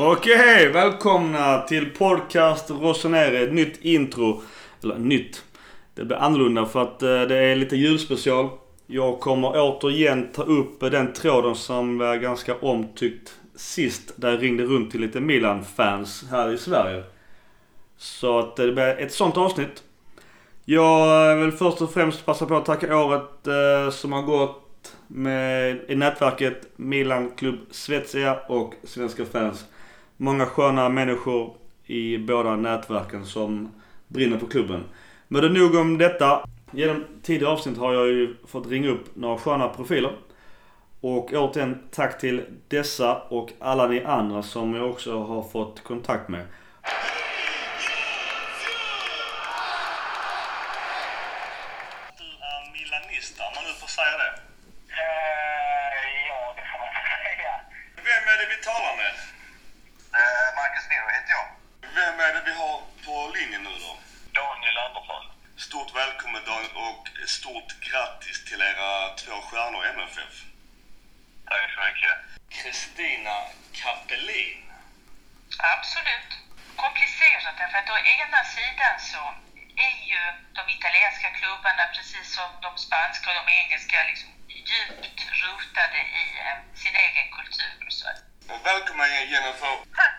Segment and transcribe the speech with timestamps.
[0.00, 3.38] Okej, välkomna till podcast Rosenere.
[3.38, 4.42] Ett nytt intro.
[4.82, 5.44] Eller nytt.
[5.94, 8.48] Det blir annorlunda för att eh, det är lite julspecial.
[8.86, 14.12] Jag kommer återigen ta upp den tråden som var ganska omtyckt sist.
[14.16, 17.02] Där jag ringde runt till lite Milan-fans här i Sverige.
[17.96, 19.82] Så att det blir ett sånt avsnitt.
[20.64, 25.80] Jag vill först och främst passa på att tacka året eh, som har gått med,
[25.88, 29.64] i nätverket Milan Club Svezia och Svenska fans.
[30.20, 31.54] Många sköna människor
[31.86, 33.72] i båda nätverken som
[34.08, 34.84] brinner för klubben.
[35.28, 36.44] Men det är nog om detta.
[36.70, 40.16] Genom tidigare avsnitt har jag ju fått ringa upp några sköna profiler.
[41.00, 46.28] Och återigen tack till dessa och alla ni andra som jag också har fått kontakt
[46.28, 46.46] med.
[52.18, 54.32] Du är milanista, om man nu får säga det.
[55.00, 57.52] Eh, ja, det får man säga.
[57.96, 59.14] Vem är det vi talar med?
[60.20, 61.46] Eh, Marcus Nero heter jag.
[61.98, 63.92] Vem är det vi har på linjen nu då?
[64.40, 65.24] Daniel Andersson.
[65.56, 67.02] Stort välkommen Daniel och
[67.38, 70.34] stort grattis till era två stjärnor i MFF.
[71.48, 72.16] Tack så mycket.
[72.58, 73.36] Kristina
[73.80, 74.62] Kapelin.
[75.74, 76.30] Absolut.
[76.76, 79.22] Komplicerat därför att å ena sidan så
[79.88, 80.22] är ju
[80.58, 84.30] de italienska klubbarna precis som de spanska och de engelska liksom
[84.70, 87.80] djupt rotade i eh, sin egen kultur.
[87.98, 88.20] Så att
[88.70, 89.74] Välkommen Jennifer.
[89.98, 90.16] Tack!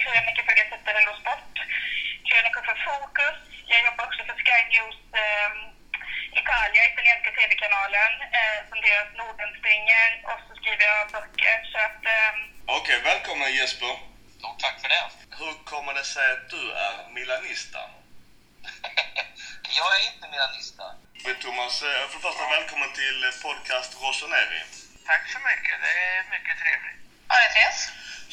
[0.00, 1.54] Krönika för Gazzetta dello Sport,
[2.28, 3.38] krönika för Fokus.
[3.72, 5.50] Jag jobbar också för Sky News eh,
[6.40, 11.56] Italia, italienska tv-kanalen, eh, som deras Nordenspringer och så skriver jag böcker.
[11.72, 12.32] Så att, eh,
[12.78, 13.94] Okej, välkommen Jesper.
[14.38, 15.04] Stort tack för det.
[15.40, 17.80] Hur kommer det sig att du är milanista?
[19.80, 20.84] Jag är inte milanista.
[21.24, 24.60] Men Thomas, eh, för det första välkommen till podcast Rossoneri.
[25.06, 25.74] Tack så mycket.
[25.84, 27.00] Det är mycket trevligt.
[27.28, 27.82] Ja, det Therese?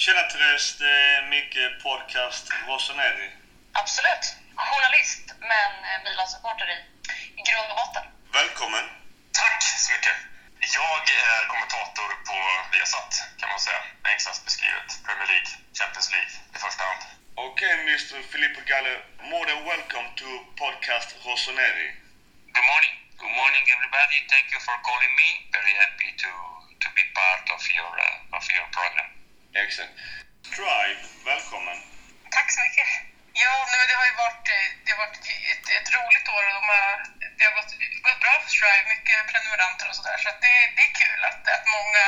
[0.01, 3.30] Tjena Therese, det är Micke, podcast Rossoneri.
[3.81, 4.25] Absolut.
[4.56, 6.78] Journalist, men eh, Milan-supporter i,
[7.40, 8.06] i grund och botten.
[8.40, 8.85] Välkommen.
[9.41, 10.18] Tack så mycket.
[10.80, 11.03] Jag
[11.34, 12.38] är kommentator på
[12.72, 13.81] Viasat, kan man säga.
[14.03, 14.90] Enklast beskrivet.
[15.06, 15.50] Premier League,
[15.80, 17.01] Champions League i första hand.
[17.40, 18.19] Okay, Mr.
[18.28, 18.92] Filippo Galle,
[19.31, 20.28] more than welcome to
[20.59, 21.90] podcast Rossoneri.
[22.52, 22.96] Good morning.
[23.16, 24.18] Good morning, everybody.
[24.28, 25.30] Thank you for calling me.
[25.56, 26.31] Very happy to,
[26.75, 29.09] to be part of your, uh, of your program.
[29.56, 29.96] Excellent.
[30.52, 31.78] Drive, välkommen.
[32.30, 33.10] Tack så mycket.
[33.34, 35.18] Ja, nej, det har ju varit, eh, det har varit
[35.53, 36.88] ett, ett roligt år och de har,
[37.38, 37.72] det har gått,
[38.08, 40.18] gått bra för Strive, mycket prenumeranter och sådär.
[40.24, 42.06] Så att det, det är kul att, att många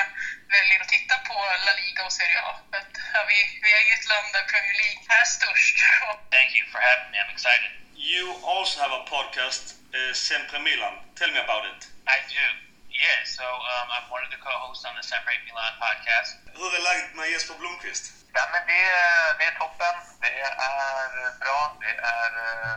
[0.56, 1.36] väljer att titta på
[1.66, 2.52] La Liga och Serie A.
[2.70, 5.76] För att, ja, vi, vi är ju ett land där Premier League är störst.
[6.38, 7.18] Thank you for having me.
[7.22, 7.72] I'm excited.
[7.96, 9.64] You also have a podcast,
[9.98, 10.96] uh, Sempre Milan.
[11.20, 11.80] Tell me about it.
[12.16, 12.46] I do.
[12.92, 16.32] Yeah, so um, I'm one of the co-hosts on the Separate Milan podcast.
[16.60, 18.23] Hur är läget med Jesper Blomqvist?
[18.36, 19.96] Ja, men det, är- det är toppen.
[20.22, 21.78] Det är bra.
[21.82, 22.76] Det är eh,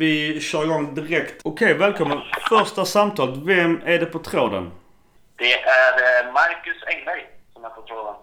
[0.00, 1.40] Vi kör igång direkt.
[1.44, 2.18] Okej, välkommen.
[2.48, 3.36] Första samtalet.
[3.36, 4.70] Vem är det på tråden?
[5.36, 5.92] Det är
[6.26, 7.22] eh, Marcus Engberg
[7.52, 8.14] som är på tråden.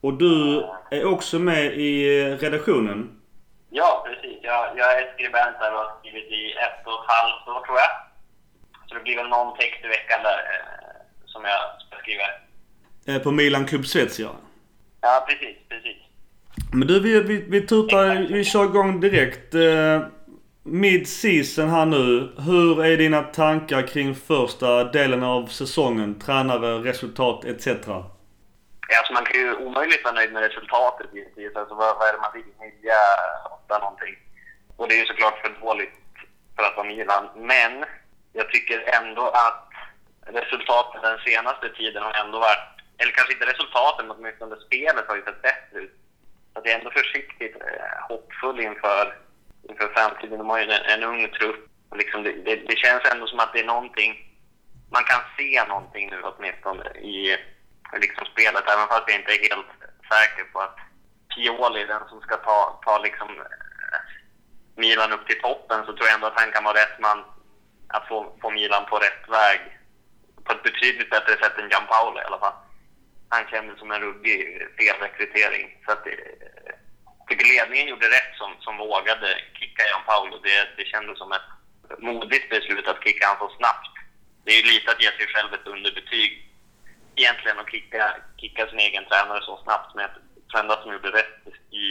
[0.00, 3.20] Och du är också med i eh, redaktionen.
[3.70, 4.38] Ja, precis.
[4.42, 7.78] Jag, jag är skribent här och har skrivit i ett och ett halvt år tror
[7.78, 7.92] jag.
[8.88, 12.24] Så det blir väl någon text i veckan där eh, som jag ska skriva.
[13.16, 14.28] eh, På Milan Club Svezia.
[15.00, 15.96] Ja, precis, precis.
[16.72, 19.54] Men du, vi, vi, vi tutar, vi kör igång direkt.
[19.54, 20.00] Eh,
[20.66, 22.32] Mid-season här nu.
[22.46, 26.18] Hur är dina tankar kring första delen av säsongen?
[26.18, 27.66] Tränare, resultat etc.
[27.68, 31.56] Alltså man kan ju omöjligt vara nöjd med resultatet givetvis.
[31.56, 32.50] Alltså vad, vad är det man vill?
[32.60, 32.92] Nio,
[33.56, 34.14] åtta någonting.
[34.76, 35.94] Och det är ju såklart för dåligt
[36.56, 37.28] för att vara Milan.
[37.36, 37.84] Men
[38.32, 39.68] jag tycker ändå att
[40.26, 42.68] resultaten den senaste tiden har ändå varit,
[42.98, 45.96] eller kanske inte resultaten, men åtminstone spelet har ju sett bättre ut.
[46.52, 49.23] Så jag är ändå försiktigt eh, hoppfull inför,
[49.68, 50.38] inför framtiden.
[50.38, 51.70] De har ju en, en ung trupp.
[51.90, 54.12] Och Liksom det, det, det känns ändå som att det är någonting,
[54.92, 57.36] man kan se någonting nu åtminstone i
[58.00, 59.72] liksom spelet, även fast jag inte är helt
[60.12, 60.78] säker på att
[61.34, 64.00] Pioli är den som ska ta, ta liksom eh,
[64.76, 67.24] Milan upp till toppen, så tror jag ändå att han kan vara rätt man
[67.88, 69.60] att få, få Milan på rätt väg
[70.44, 72.54] på ett betydligt bättre sätt än Gianpaolo i alla fall.
[73.28, 75.78] Han kändes som en ruggig felrekrytering.
[75.86, 76.16] Så att det,
[77.28, 79.28] tycker ledningen gjorde rätt som, som vågade
[79.58, 80.36] kicka Gianpaolo.
[80.38, 81.48] Det, det kändes som ett
[81.98, 83.92] modigt beslut att kicka honom så snabbt.
[84.44, 86.30] det är ju lite att ge sig själv ett underbetyg
[87.16, 89.94] egentligen att kicka, kicka sin egen tränare så snabbt.
[89.94, 90.12] Men jag
[90.48, 91.40] tror ändå att de gjorde rätt
[91.70, 91.84] i,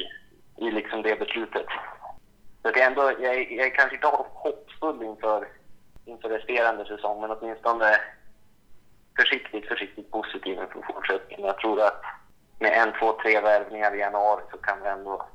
[0.65, 1.65] i liksom det beslutet.
[2.61, 5.47] Så det är ändå, jag, är, jag är kanske inte hoppfull inför,
[6.05, 8.01] inför resterande säsong, men åtminstone
[9.19, 11.45] försiktigt, försiktigt positiv inför fortsättningen.
[11.45, 12.01] Jag tror att
[12.63, 15.25] med en, två, tre värvningar i januari så kan vi ändå,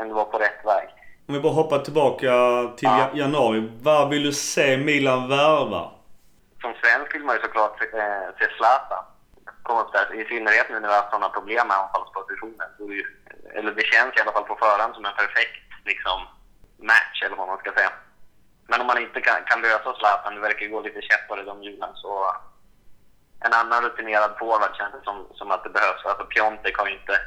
[0.00, 0.88] ändå vara på rätt väg.
[1.28, 2.30] Om vi bara hoppar tillbaka
[2.76, 3.10] till ja.
[3.14, 3.58] januari.
[3.82, 5.90] Vad vill du se Milan värva?
[6.60, 9.04] Som svensk vill man ju såklart se, eh, se Zlatan
[9.66, 10.06] komma upp där.
[10.20, 12.68] I synnerhet nu när vi har haft sådana problem med anfallspositionen.
[13.56, 16.18] Eller det känns i alla fall på förhand som en perfekt liksom,
[16.90, 17.92] match, eller vad man ska säga.
[18.70, 21.62] Men om man inte kan, kan lösa Zlatan, det verkar gå lite käppar i de
[21.62, 22.10] hjulen, så
[23.46, 26.04] en annan rutinerad forward känns det som, som att det behövs.
[26.04, 27.20] Alltså Piontek har ju inte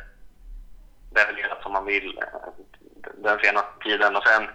[1.15, 2.49] levererat som man vill eh,
[3.13, 4.15] den senaste tiden.
[4.15, 4.49] Och sen,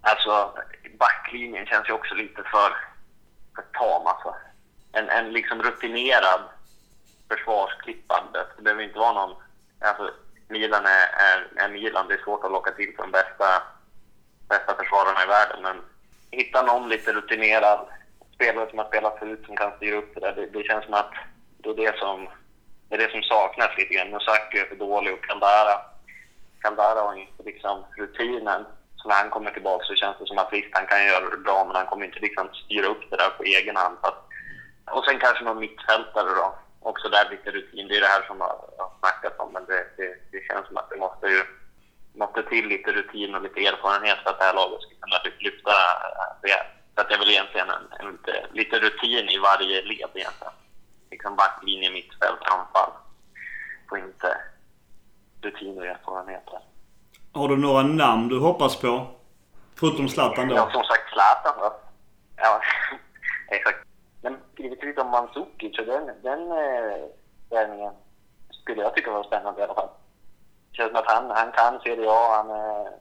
[0.00, 0.54] alltså
[0.98, 2.70] backlinjen känns ju också lite för,
[3.54, 4.34] för tam alltså.
[4.92, 6.40] En, en liksom rutinerad
[7.28, 8.46] försvarsklippande.
[8.56, 9.36] Det behöver inte vara någon...
[9.80, 10.10] Alltså,
[10.48, 12.08] Milan är, är, är Milan.
[12.08, 13.62] Det är svårt att locka till för de bästa,
[14.48, 15.62] bästa försvararna i världen.
[15.62, 15.76] Men
[16.30, 17.88] hitta någon lite rutinerad
[18.38, 20.32] spelare som har spelat förut som kan styra upp det där.
[20.32, 21.12] Det, det känns som att
[21.62, 22.28] det är det som,
[22.88, 24.10] det är det som saknas lite grann.
[24.10, 25.76] Musaki är för dålig och Kandara,
[26.62, 28.64] Kandara har inte liksom rutinen.
[28.96, 31.36] Så när han kommer tillbaka så känns det som att visst, han kan göra det
[31.36, 33.96] bra, men han kommer inte liksom styra upp det där på egen hand.
[34.96, 37.88] Och sen kanske någon mittfältare då också där lite rutin.
[37.88, 40.76] Det är det här som jag har snackats om, men det, det, det, känns som
[40.76, 41.42] att det måste ju
[42.14, 45.72] måste till lite rutin och lite erfarenhet för att det här laget ska kunna lyfta
[46.42, 46.77] det.
[46.98, 48.18] Så att det är väl egentligen en, en
[48.52, 50.52] lite, rutin i varje led egentligen.
[51.10, 52.90] Liksom backlinje, mittfält, anfall.
[53.90, 54.36] Och inte
[55.42, 56.44] rutin och erfarenhet.
[57.32, 59.06] Har du några namn du hoppas på?
[59.80, 60.54] Förutom Zlatan då?
[60.54, 61.80] Ja, som sagt Zlatan då.
[62.36, 62.60] Ja,
[63.48, 63.88] exakt
[64.58, 67.04] skrivit lite om Mandzukic den, den eh,
[67.50, 67.92] värvningen
[68.50, 69.88] skulle jag tycka var spännande i alla fall.
[70.70, 72.36] Det känns som att han, han kan Serie A.
[72.36, 72.92] Han, eh,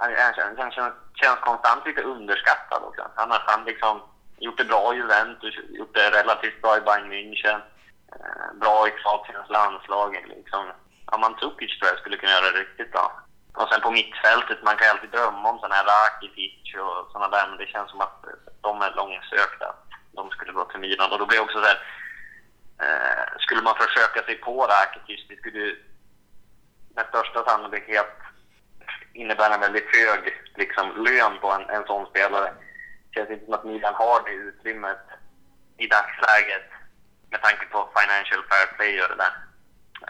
[0.00, 0.10] han,
[0.58, 3.02] han känns, känns konstant lite underskattad också.
[3.16, 4.02] Han har han liksom
[4.38, 7.60] gjort det bra i Juventus, gjort det relativt bra i Bayern München.
[8.12, 10.10] Eh, bra i Kroatiens landslag.
[10.28, 10.62] Liksom.
[11.10, 13.06] Ja, Tukic tror jag skulle kunna göra det riktigt bra.
[13.54, 17.28] Och sen på mittfältet, man kan ju alltid drömma om sådana här Rakitic och sådana
[17.36, 19.74] där, men det känns som att eh, de är långsökta
[20.12, 21.12] de skulle gå till Milan.
[21.12, 21.80] Och då blir det också så här,
[22.84, 25.84] eh, skulle man försöka sig på Rakitic, det skulle ju
[26.94, 28.16] med största sannolikhet
[29.12, 30.20] innebära en väldigt hög
[30.54, 32.52] liksom, lön på en, en sån spelare.
[33.04, 35.04] Det känns inte som att Milan har det utrymmet
[35.76, 36.68] i dagsläget
[37.30, 39.34] med tanke på financial fair play och det där.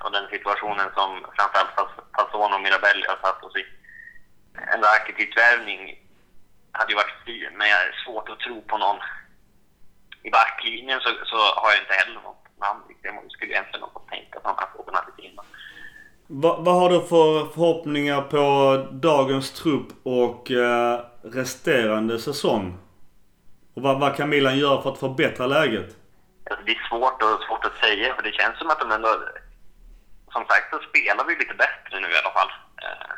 [0.05, 3.65] Och den situationen som framförallt Fasson och Mirabelli har satt oss i.
[4.55, 5.99] En Rakitic-värvning
[6.73, 9.01] hade ju varit fin, men jag är svårt att tro på någon
[10.23, 12.83] i backlinjen så, så har jag inte heller något namn.
[13.03, 15.45] Jag skulle egentligen ha fått tänka på de här frågorna lite innan.
[16.33, 18.45] Vad, vad har du för förhoppningar på
[18.93, 22.79] dagens trupp och eh, resterande säsong?
[23.75, 25.97] Och vad, vad kan Milan göra för att förbättra läget?
[26.51, 29.09] Alltså, det är svårt, och, svårt att säga för det känns som att de ändå...
[30.33, 32.51] Som sagt så spelar vi lite bättre nu i alla fall.
[32.83, 33.15] Eh,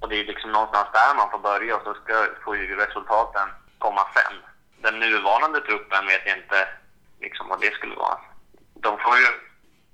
[0.00, 2.14] och det är liksom någonstans där man får börja och så ska,
[2.44, 4.34] får ju resultaten komma sen
[4.82, 6.68] den nuvarande truppen vet jag inte
[7.20, 8.18] liksom vad det skulle vara.
[8.74, 9.45] De får ju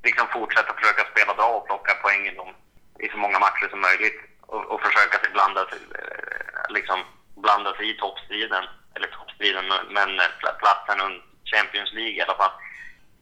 [0.05, 2.55] liksom fortsätta försöka spela bra och plocka poäng i, dem,
[2.99, 6.99] i så många matcher som möjligt och, och försöka sig blanda, sig, eh, liksom,
[7.37, 12.55] blanda sig i toppstriden, eller toppstriden, men eh, platsen under Champions League i alla fall.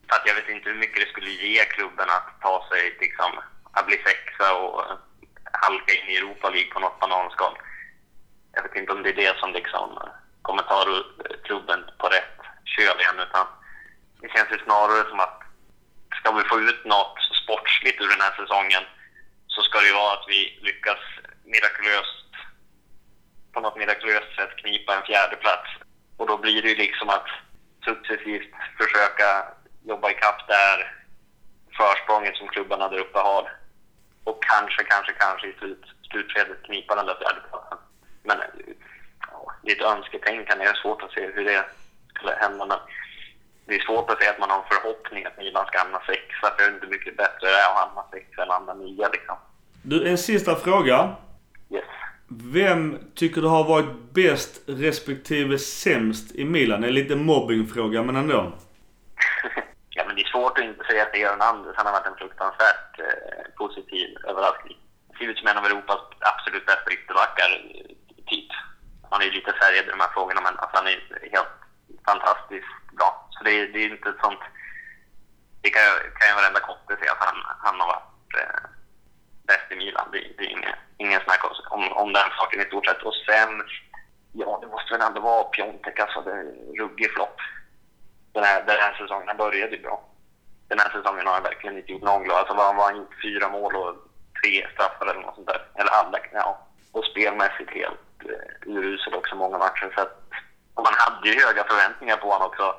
[0.08, 3.30] För att jag vet inte hur mycket det skulle ge klubben att ta sig, liksom,
[3.72, 4.96] att bli sexa och eh,
[5.52, 7.58] halka in i Europa League på något bananskal.
[8.52, 9.98] Jag vet inte om det är det som liksom
[10.42, 10.84] kommer ta
[11.44, 13.20] klubben på rätt köl igen.
[13.28, 13.46] Utan
[14.20, 15.39] det känns ju snarare som att
[16.20, 18.82] ska vi få ut något sportsligt ur den här säsongen
[19.46, 20.98] så ska det ju vara att vi lyckas
[21.44, 22.30] mirakulöst,
[23.52, 25.68] på något mirakulöst sätt knipa en fjärde plats.
[26.16, 27.28] Och då blir det ju liksom att
[27.84, 29.28] successivt försöka
[29.84, 30.94] jobba ikapp det här
[31.76, 33.52] försprånget som klubbarna där uppe har.
[34.24, 37.78] Och kanske, kanske, kanske i slut, slutskedet knipa den där fjärdeplatsen.
[38.22, 38.38] Men
[39.30, 40.64] Ja, det är ett önsketänkande.
[40.64, 41.64] Det är svårt att se hur det
[42.14, 42.66] skulle hända.
[42.66, 42.78] Men
[43.70, 46.46] det är svårt att säga att man har en förhoppning att Milan ska hamna sexa.
[46.50, 49.36] För det är inte mycket bättre att hamna sexa än hamna nia liksom.
[49.82, 51.16] Du, en sista fråga.
[51.70, 51.84] Yes.
[52.28, 56.80] Vem tycker du har varit bäst respektive sämst i Milan?
[56.80, 58.36] Det är en liten mobbingfråga, men ändå.
[59.96, 61.74] ja, men det är svårt att inte säga att det är Hernandez.
[61.76, 64.78] Han har varit en fruktansvärt eh, positiv överraskning.
[65.18, 67.50] Ser ut som en av Europas absolut bästa ytterbackar,
[68.26, 68.50] typ
[69.10, 70.98] han är ju lite färgad i de här frågorna, men alltså, han är
[71.36, 71.54] helt
[72.08, 74.40] fantastiskt bra det, det är inte ett sånt...
[75.62, 75.82] Det kan,
[76.18, 78.62] kan ju varenda kotte säga att han, han har varit eh,
[79.46, 80.08] bäst i Milan.
[80.12, 83.02] Det, det är inget ingen snack om, om den saken i stort sett.
[83.02, 83.62] Och sen,
[84.32, 86.36] ja det måste väl ändå vara Piontek, alltså det
[86.80, 87.38] ruggig flopp.
[88.32, 90.02] Den här, den här säsongen började ju bra.
[90.68, 92.38] Den här säsongen har han verkligen inte gjort någon glad.
[92.38, 93.22] Alltså var har var gjort?
[93.22, 93.94] Fyra mål och
[94.42, 95.60] tre straffar eller något sånt där.
[95.74, 96.66] Eller alla, ja.
[96.92, 99.92] Och spelmässigt helt eh, urusel också många matcher.
[99.94, 100.16] Så att,
[100.74, 102.74] och man hade ju höga förväntningar på honom också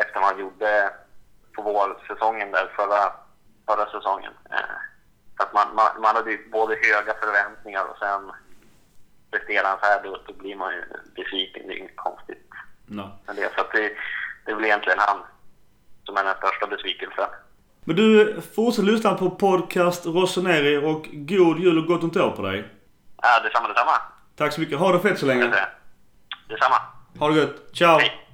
[0.00, 0.90] efter vad han gjorde
[1.56, 3.12] på vårsäsongen där förra,
[3.66, 4.32] förra säsongen.
[4.50, 4.76] Eh,
[5.36, 8.32] så att man, man, man hade ju både höga förväntningar och sen
[9.30, 10.82] presterar han så här då, då blir man ju
[11.16, 11.66] besviken.
[11.66, 12.42] Det är inget konstigt
[12.88, 13.10] No.
[13.26, 13.50] med det.
[13.54, 13.92] Så att det,
[14.44, 15.18] det är väl egentligen han
[16.04, 17.28] som är den största besvikelsen.
[17.84, 22.42] Men du, fortsätt lyssna på podcast Rossoneri och god jul och gott nytt år på
[22.42, 22.68] dig.
[23.22, 23.92] Ja, detsamma, detsamma.
[24.36, 24.78] Tack så mycket.
[24.78, 25.54] Ha det fett så länge.
[26.48, 26.76] Detsamma.
[27.18, 27.56] Ha det gött.
[27.74, 27.98] Ciao!
[27.98, 28.25] Hej.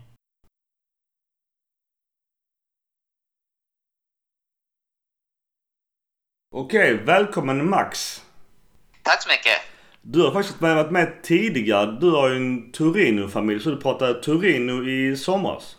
[6.54, 8.22] Okej, välkommen Max.
[9.02, 9.60] Tack så mycket.
[10.02, 11.86] Du har faktiskt varit med tidigare.
[12.00, 15.76] Du har ju en Torino-familj så du pratade Torino i somras.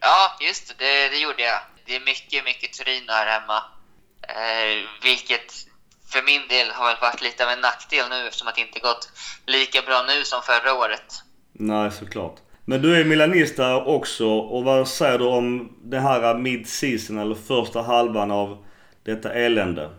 [0.00, 1.60] Ja, just det, det, gjorde jag.
[1.86, 3.62] Det är mycket, mycket Torino här hemma.
[4.28, 5.52] Eh, vilket
[6.12, 8.80] för min del har väl varit lite av en nackdel nu eftersom att det inte
[8.80, 9.12] gått
[9.46, 11.22] lika bra nu som förra året.
[11.52, 12.36] Nej, såklart.
[12.64, 17.82] Men du är milanista också och vad säger du om det här mid-season eller första
[17.82, 18.63] halvan av
[19.04, 19.90] detta elände?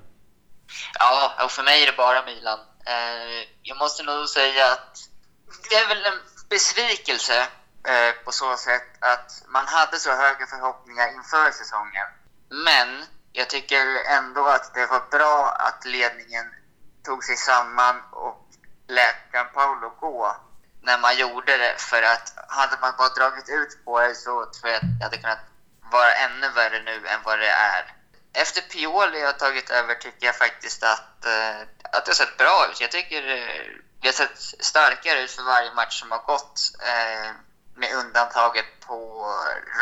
[1.00, 2.60] Ja, och för mig är det bara Milan.
[2.86, 4.98] Eh, jag måste nog säga att
[5.70, 6.20] det är väl en
[6.50, 7.40] besvikelse
[7.88, 12.08] eh, på så sätt att man hade så höga förhoppningar inför säsongen.
[12.50, 13.86] Men jag tycker
[14.18, 16.46] ändå att det var bra att ledningen
[17.04, 18.48] tog sig samman och
[18.88, 20.36] lät Gianpaolo gå
[20.82, 21.76] när man gjorde det.
[21.78, 25.18] För att hade man bara dragit ut på det så tror jag att det hade
[25.18, 25.46] kunnat
[25.92, 27.95] vara ännu värre nu än vad det är.
[28.42, 31.62] Efter Pioli har tagit över tycker jag faktiskt att, eh,
[31.94, 32.82] att det har sett bra ut.
[32.82, 33.65] Jag tycker eh,
[34.01, 34.38] vi har sett
[34.72, 36.60] starkare ut för varje match som har gått.
[36.92, 37.32] Eh,
[37.75, 39.27] med undantaget på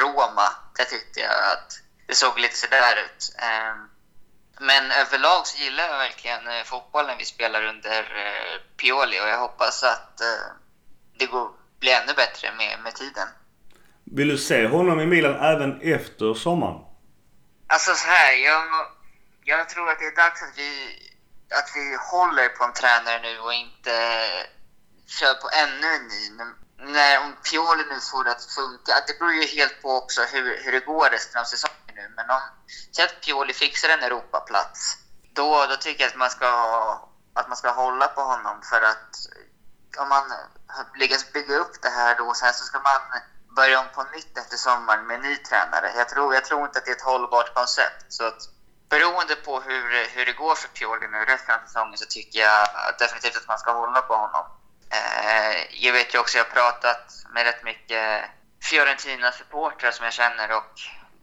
[0.01, 0.47] Roma.
[0.77, 3.35] Där tyckte jag att det såg lite sådär ut.
[3.37, 3.75] Eh,
[4.59, 9.39] men överlag så gillar jag verkligen eh, fotbollen vi spelar under eh, Pioli och jag
[9.39, 10.47] hoppas att eh,
[11.17, 13.27] det går, blir ännu bättre med, med tiden.
[14.03, 16.92] Vill du se honom i Milan även efter sommaren?
[17.73, 18.63] Alltså så här, jag,
[19.43, 20.71] jag tror att det är dags att vi,
[21.59, 23.93] att vi håller på en tränare nu och inte
[25.07, 26.31] kör på ännu en ny.
[26.77, 30.63] När, om Pioli nu får det att funka, det beror ju helt på också hur,
[30.63, 32.13] hur det går resten av säsongen nu.
[32.15, 32.41] Men om
[32.95, 34.97] säg att Pioli fixar en Europaplats,
[35.33, 36.49] då, då tycker jag att man, ska,
[37.33, 39.15] att man ska hålla på honom för att
[39.97, 40.23] om man
[40.95, 43.21] lyckas bygga upp det här då, sen så ska man
[43.55, 45.91] börja om på nytt efter sommaren med en ny tränare.
[45.97, 48.05] Jag tror, jag tror inte att det är ett hållbart koncept.
[48.09, 48.41] Så att,
[48.89, 52.67] beroende på hur, hur det går för Pioli nu resten av säsongen så tycker jag
[52.99, 54.45] definitivt att man ska hålla på honom.
[54.89, 58.23] Eh, jag vet ju också, jag har pratat med rätt mycket
[58.61, 60.73] Fiorentina-supportrar som jag känner och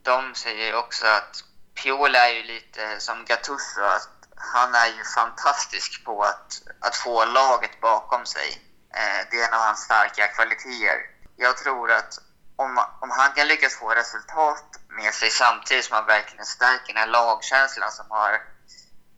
[0.03, 1.43] de säger ju också att
[1.75, 7.25] Pioli är ju lite som Gattuso, att han är ju fantastisk på att, att få
[7.25, 8.61] laget bakom sig.
[8.93, 11.10] Eh, det är en av hans starka kvaliteter.
[11.41, 12.19] Jag tror att
[12.55, 16.97] om, om han kan lyckas få resultat med sig samtidigt som han verkligen stärker den
[16.97, 18.31] här lagkänslan som har...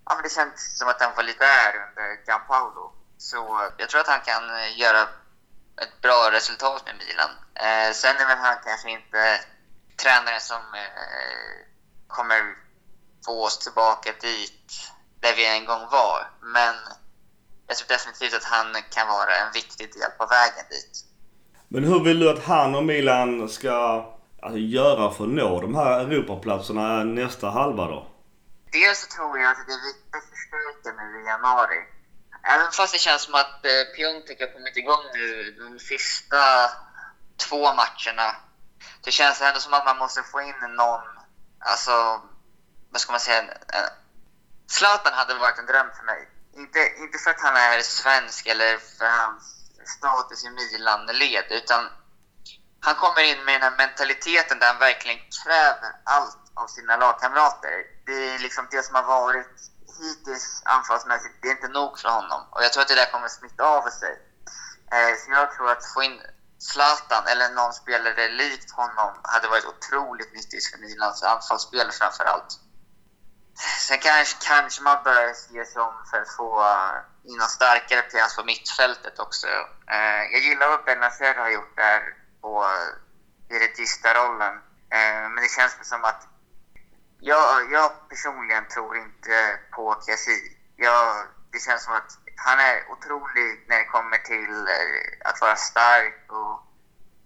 [0.06, 2.94] Ja, men det känns som att den var lite där under Gianpaolo.
[3.18, 5.02] Så jag tror att han kan eh, göra
[5.82, 7.30] ett bra resultat med Milan.
[7.56, 9.42] Eh, sen är väl han kanske inte
[9.98, 11.68] tränaren som eh,
[12.08, 12.56] kommer
[13.26, 16.32] få oss tillbaka dit där vi en gång var.
[16.42, 16.76] Men
[17.68, 21.13] jag tror definitivt att han kan vara en viktig del på vägen dit.
[21.74, 24.06] Men hur vill du att han och Milan ska
[24.42, 28.08] alltså, göra för att nå de här Europaplatserna nästa halva då?
[28.72, 31.80] Dels så tror jag att det är viktigt att förstärka nu i januari.
[32.54, 36.44] Även fast det känns som att eh, Piontek har kommit igång nu de sista
[37.46, 38.30] två matcherna.
[39.04, 41.02] Det känns ändå som att man måste få in någon,
[41.60, 42.22] alltså,
[42.92, 43.44] vad ska man säga,
[44.68, 46.30] Zlatan hade varit en dröm för mig.
[46.58, 51.90] Inte, inte för att han är svensk eller för hans status i Milan-led, utan
[52.80, 57.76] han kommer in med den här mentaliteten där han verkligen kräver allt av sina lagkamrater.
[58.06, 59.56] Det är liksom det som har varit
[60.00, 62.42] hittills anfallsmässigt, det är inte nog för honom.
[62.52, 64.14] Och jag tror att det där kommer smitta av sig.
[64.92, 66.22] Eh, så jag tror att få in
[66.60, 72.60] Zlatan eller någon spelare likt honom hade varit otroligt nyttigt för Milans anfallsspel framför allt.
[73.56, 78.02] Sen kanske, kanske man bör se sig om för att få eh, in någon starkare
[78.02, 79.48] pjäs på mittfältet också.
[79.88, 82.02] Eh, jag gillar vad Benazer har gjort där
[82.42, 82.66] på,
[83.50, 84.54] i regista-rollen.
[84.90, 86.28] Eh, men det känns som att
[87.20, 90.58] jag, jag personligen tror inte på Kessie.
[90.76, 95.56] Jag, det känns som att han är otrolig när det kommer till eh, att vara
[95.56, 96.54] stark och,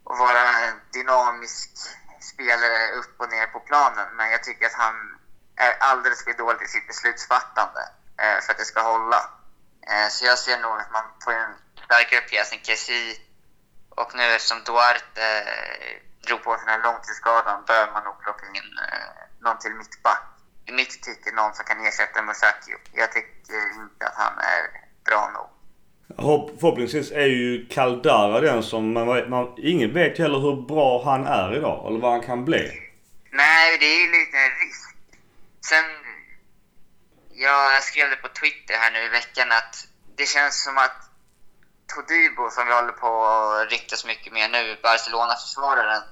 [0.04, 1.70] och vara en dynamisk
[2.22, 4.16] spelare upp och ner på planen.
[4.16, 5.17] Men jag tycker att han
[5.66, 7.84] är alldeles för dålig i sitt beslutsfattande
[8.22, 9.22] eh, för att det ska hålla.
[9.90, 11.54] Eh, så jag ser nog att man får en
[11.86, 13.16] starkare pjäs än Kessie.
[14.00, 15.94] Och nu eftersom Duarte eh,
[16.26, 18.70] drog på sig den här långtidsskadan bör man nog plocka in
[19.46, 20.24] någon till mittback.
[20.70, 22.78] I mitt tycke någon som kan ersätta Musakio.
[23.02, 24.64] Jag tycker inte att han är
[25.08, 25.50] bra nog.
[26.60, 31.56] Förhoppningsvis är ju Caldara den som man, man, ingen vet heller hur bra han är
[31.56, 32.72] idag eller vad han kan bli.
[33.32, 34.87] Nej, det är ju lite en risk.
[35.70, 35.86] Sen,
[37.30, 40.98] jag skrev det på Twitter här nu i veckan att det känns som att
[41.96, 46.04] Todibo som vi håller på att riktas mycket med nu, Barcelona-försvararen,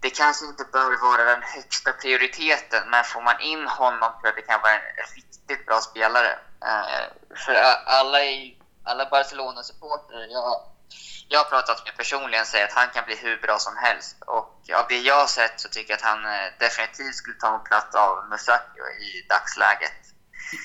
[0.00, 4.34] det kanske inte bör vara den högsta prioriteten, men får man in honom tror jag
[4.34, 4.86] det kan vara en
[5.16, 6.38] riktigt bra spelare.
[6.64, 7.04] Eh,
[7.44, 7.54] för
[7.86, 8.18] alla,
[8.84, 10.62] alla Barcelona-supportrar jag,
[11.32, 14.16] jag har pratat med personligen säger att han kan bli hur bra som helst.
[14.26, 14.48] Och
[14.80, 17.64] av det jag har sett så tycker jag att han uh, definitivt skulle ta en
[17.64, 20.00] plats av Musacchio i dagsläget.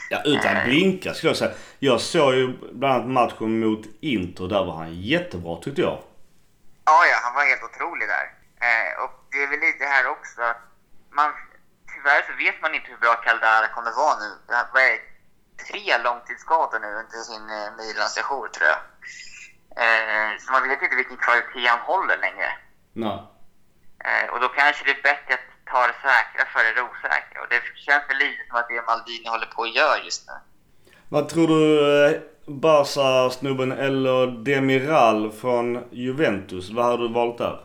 [0.10, 1.54] Ja, utan uh, blinka skulle jag säga.
[1.80, 4.48] Jag såg ju bland annat matchen mot Inter.
[4.48, 5.98] Där var han jättebra tyckte jag.
[6.86, 8.26] Ja, ja, han var helt otrolig där.
[9.04, 10.42] och det är väl lite här också.
[11.18, 11.30] Man,
[11.94, 14.30] tyvärr så vet man inte hur bra Caldara kommer vara nu.
[14.48, 15.00] Det är
[15.70, 18.80] tre långtidsskador nu under sin eh, Milan-sejour tror jag.
[19.84, 22.50] Eh, så man vet inte vilken kvalitet han håller längre.
[22.94, 23.20] Nej.
[24.06, 27.42] Eh, och då kanske det är bättre att ta det säkra före det osäkra.
[27.42, 30.34] Och det känns väl lite som att det Maldini håller på att göra just nu.
[31.10, 31.62] Vad tror du
[32.06, 37.56] eh, Barca-snubben eller Demiral från Juventus, vad har du valt där?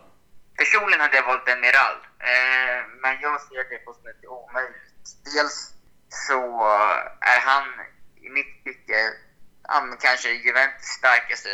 [0.57, 1.97] Personligen hade jag valt Demiral,
[2.31, 5.07] eh, men jag ser det på som ett omöjligt.
[5.25, 5.75] Dels
[6.09, 6.41] så
[7.21, 7.65] är han
[8.27, 8.99] i mitt tycke
[10.01, 11.49] kanske Juventus starkaste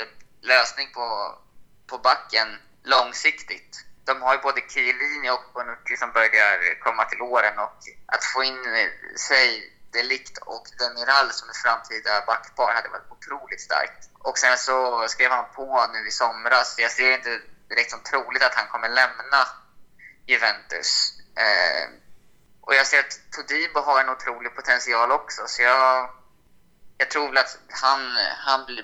[0.46, 1.38] lösning på,
[1.86, 2.48] på backen
[2.84, 3.84] långsiktigt.
[4.04, 8.44] De har ju både Chiellini och Bonucci som börjar komma till åren och att få
[8.44, 14.10] in eh, sig Delikt och Demiral som ett framtida backpar hade varit otroligt starkt.
[14.18, 16.74] Och sen så skrev han på nu i somras.
[16.78, 19.48] Jag ser inte direkt som troligt att han kommer lämna
[20.26, 21.12] Juventus.
[21.36, 21.88] Eh,
[22.60, 26.10] och jag ser att Todibo har en otrolig potential också, så jag,
[26.98, 28.00] jag tror väl att han,
[28.46, 28.82] han blir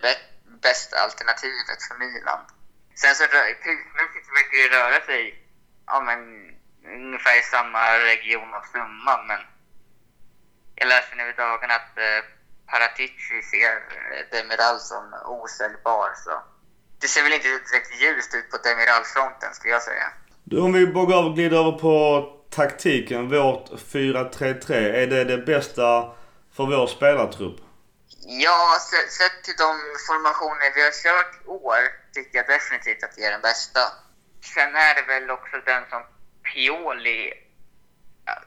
[0.67, 2.41] bästa alternativet för Milan.
[3.01, 3.25] Sen så
[3.65, 5.23] prismässigt verkar det röra sig
[5.87, 6.21] ja, men,
[7.07, 9.41] ungefär i samma region av summan, men
[10.75, 12.21] jag läste nu i dagarna att eh,
[12.71, 16.35] Paratici ser eh, Demiral som osäljbar, så
[17.01, 20.09] det ser väl inte direkt ljust ut på Demiralfronten skulle jag säga.
[20.45, 21.95] Du, om vi bara glider över på
[22.55, 23.29] taktiken.
[23.29, 24.73] Vårt 4-3-3.
[24.73, 26.11] Är det det bästa
[26.57, 27.57] för vår spelartrupp?
[28.25, 28.79] Ja,
[29.19, 29.73] sett till de
[30.07, 31.81] formationer vi har kört i år
[32.15, 33.81] tycker jag definitivt att det är den bästa.
[34.55, 36.03] Sen är det väl också den som
[36.43, 37.33] Pioli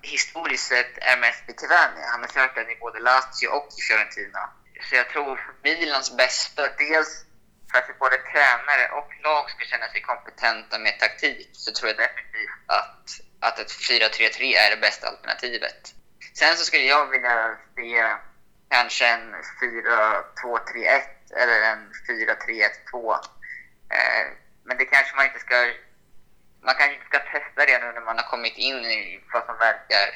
[0.01, 2.05] historiskt sett är mest bekväm med.
[2.11, 4.49] Han har kört den i både Lazio och i Fiorentina.
[4.89, 7.25] Så jag tror för Milans bästa, dels
[7.71, 11.97] för att både tränare och lag ska känna sig kompetenta med taktik så tror jag
[11.97, 13.05] definitivt att,
[13.39, 15.93] att ett 4-3-3 är det bästa alternativet.
[16.33, 18.15] Sen så skulle jag vilja se
[18.75, 21.01] kanske en 4-2-3-1
[21.41, 23.13] eller en 4-3-1-2.
[23.97, 24.25] Eh,
[24.63, 25.55] men det kanske man inte ska...
[26.65, 29.57] Man kanske inte ska testa det nu när man har kommit in i vad som
[29.67, 30.07] verkar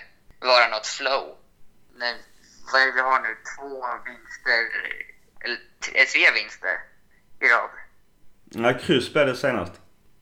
[0.51, 1.25] vara något flow.
[1.99, 2.15] Men
[2.71, 3.31] vad är det vi har nu?
[3.53, 3.71] Två
[4.07, 4.59] vinster,
[5.43, 5.59] eller
[6.13, 6.75] tre vinster
[7.43, 7.69] i rad.
[8.43, 9.73] Nej, kryss blev det senast.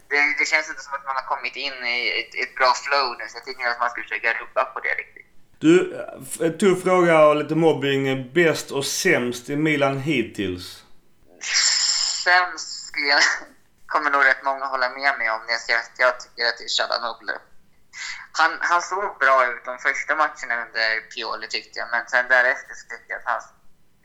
[0.10, 3.08] Det, det, känns inte som att man har kommit in i ett, ett bra flow
[3.19, 5.27] nu, så jag tycker att man ska försöka rubba på det riktigt.
[5.60, 8.08] Du, eh, en tuff fråga och lite mobbing.
[8.08, 10.84] Eh, bäst och sämst i Milan hittills?
[12.24, 13.22] Sämst skulle jag...
[13.86, 16.58] kommer nog rätt många hålla med mig om när jag säger att jag tycker att
[16.58, 17.38] det är Chalanoglu.
[18.32, 22.74] Han, han såg bra ut de första matcherna under Pioli tyckte jag, men sen därefter
[22.80, 23.46] så tyckte jag att hans,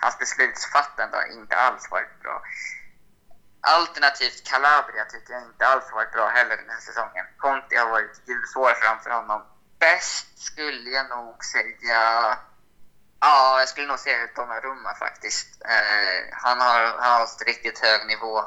[0.03, 2.43] hans beslutsfattande inte alls varit bra.
[3.61, 7.27] Alternativt Calabria tycker jag inte alls varit bra heller den här säsongen.
[7.37, 9.43] Conti har varit ljusår framför honom.
[9.83, 12.39] Bäst skulle jag nog säga...
[13.21, 15.63] Ja, jag skulle nog säga Donnarumma faktiskt.
[15.65, 18.39] Eh, han, har, haft riktigt hög nivå.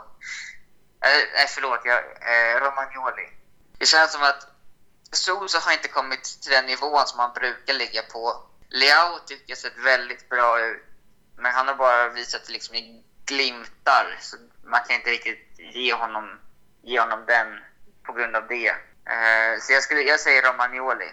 [1.02, 3.30] Eh, eh, förlåt, jag, eh, Romagnoli.
[3.78, 4.48] Det känns som att
[5.12, 8.44] Sousa har inte kommit till den nivån som han brukar ligga på.
[8.70, 10.84] Leao tycker jag sett väldigt bra ut.
[11.38, 14.18] Men han har bara visat liksom i glimtar.
[14.22, 16.40] Så man kan inte riktigt ge honom,
[16.84, 17.48] ge honom den
[18.04, 18.70] på grund av det.
[19.14, 21.12] Eh, så jag, skulle, jag säger Romagnoli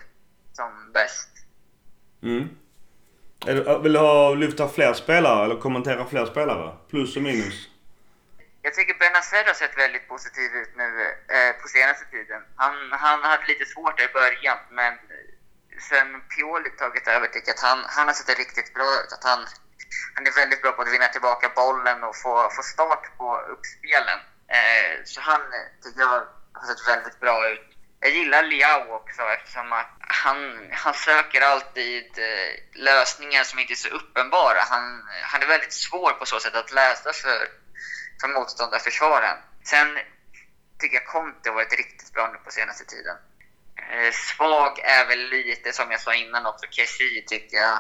[0.52, 1.28] som bäst.
[2.22, 2.48] Mm.
[3.82, 6.76] Vill du ha, lyfta fler spelare eller kommentera fler spelare?
[6.90, 7.68] Plus och minus?
[8.62, 10.88] Jag tycker Benazer har sett väldigt positiv ut nu
[11.36, 12.42] eh, på senaste tiden.
[12.56, 14.92] Han, han hade lite svårt i början, men
[15.90, 19.12] sen Pioli tagit över tycker jag att han, han har sett riktigt bra ut.
[19.12, 19.40] Att han,
[20.14, 24.18] han är väldigt bra på att vinna tillbaka bollen och få, få start på uppspelen.
[24.58, 25.40] Eh, så han
[25.82, 26.08] tycker jag
[26.52, 27.71] har sett väldigt bra ut.
[28.04, 33.74] Jag gillar Liao också eftersom att han, han söker alltid eh, lösningar som inte är
[33.74, 34.60] så uppenbara.
[34.60, 37.48] Han, han är väldigt svår på så sätt att läsa för,
[38.20, 39.36] för motståndarförsvaren.
[39.64, 39.98] Sen
[40.78, 43.16] tycker jag Conte har varit riktigt bra nu på senaste tiden.
[43.76, 47.78] Eh, svag är väl lite som jag sa innan också, Kessie tycker jag.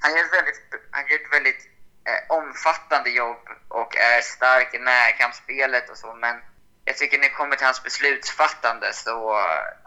[0.00, 1.68] Han gör ett väldigt, han gör ett väldigt
[2.08, 6.40] eh, omfattande jobb och är stark i närkampsspelet och så, men
[6.88, 9.14] jag tycker när det kommer till hans beslutsfattande så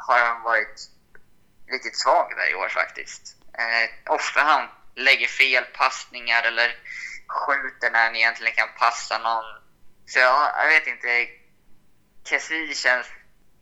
[0.05, 0.77] har han varit
[1.73, 3.23] riktigt svag där i år faktiskt.
[3.61, 4.63] Eh, ofta han
[4.95, 6.69] lägger fel passningar eller
[7.27, 9.49] skjuter när han egentligen kan passa någon.
[10.05, 11.07] Så jag, jag vet inte.
[12.29, 13.07] Kessie känns...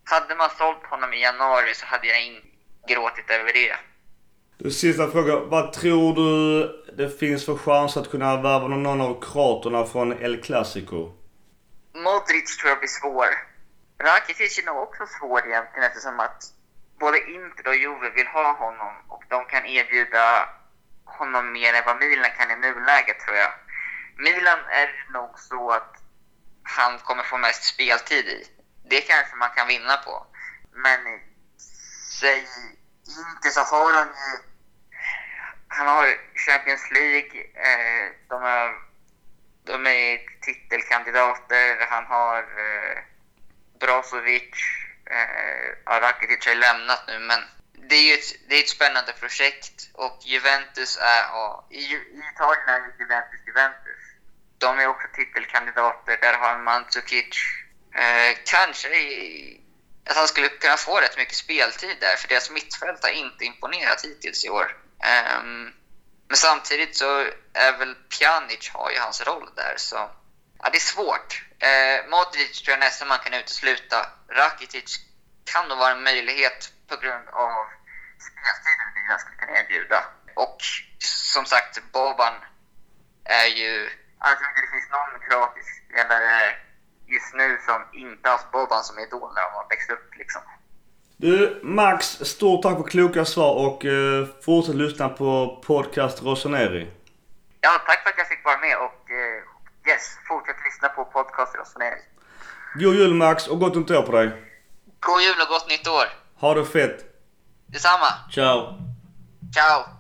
[0.03, 2.47] Hade man sålt honom i januari så hade jag inte
[2.87, 3.75] gråtit över det.
[4.57, 5.49] Du, sista frågan.
[5.49, 6.31] Vad tror du
[6.97, 11.18] det finns för chans att kunna värva någon av kroaterna från El Clasico?
[11.93, 13.29] Modric tror jag blir svår.
[13.99, 16.43] Rakitic är nog också svår egentligen eftersom att
[16.99, 20.49] både Inter och Juve vill ha honom och de kan erbjuda
[21.05, 23.51] honom mer än vad Milan kan i nuläget tror jag.
[24.17, 25.95] Milan är det nog så att
[26.63, 28.47] han kommer få mest speltid i.
[28.89, 30.25] Det kanske man kan vinna på.
[30.71, 30.99] Men
[32.19, 32.47] säg
[33.33, 34.37] inte så har han ju...
[35.67, 38.88] Han har Champions League, eh, de har
[39.69, 42.97] de är titelkandidater, han har eh,
[43.79, 44.53] Brozovic,
[45.05, 47.39] eh, Rakitic har lämnat nu men
[47.89, 52.21] det är ju ett, det är ett spännande projekt och Juventus är, ja, i, i
[52.33, 54.01] Italien är Juventus Juventus.
[54.57, 57.35] De är också titelkandidater, där har Mandzukic
[57.95, 59.61] eh, kanske i,
[60.09, 64.05] att han skulle kunna få rätt mycket speltid där, för deras mittfält har inte imponerat
[64.05, 64.77] hittills i år.
[65.39, 65.73] Um,
[66.29, 67.19] men samtidigt så
[67.53, 69.95] är väl Pjanic har ju hans roll där, så
[70.59, 71.43] ja, det är svårt.
[71.59, 74.05] Eh, Modric tror jag nästan man kan utesluta.
[74.29, 74.99] Rakitic
[75.43, 77.65] kan nog vara en möjlighet på grund av
[78.27, 80.03] speltiden jag skulle kunna erbjuda.
[80.35, 80.57] Och
[80.99, 82.33] som sagt, Boban
[83.23, 83.89] är ju...
[84.19, 86.55] Jag tror inte det finns någon kroatisk spelare
[87.07, 90.41] just nu som inte har Boban som idol när de har växt upp liksom.
[91.21, 96.91] Du Max, stort tack för kloka svar och eh, fortsätt lyssna på podcast Rossoneri.
[97.61, 101.55] Ja, tack för att jag fick vara med och eh, yes, fortsätt lyssna på podcast
[101.55, 102.01] Rossoneri.
[102.75, 104.27] God jul Max och gott nytt år på dig.
[104.99, 106.05] God jul och gott nytt år!
[106.35, 107.05] Ha det fett!
[107.67, 108.11] Detsamma!
[108.31, 108.73] Ciao!
[109.53, 109.98] Ciao!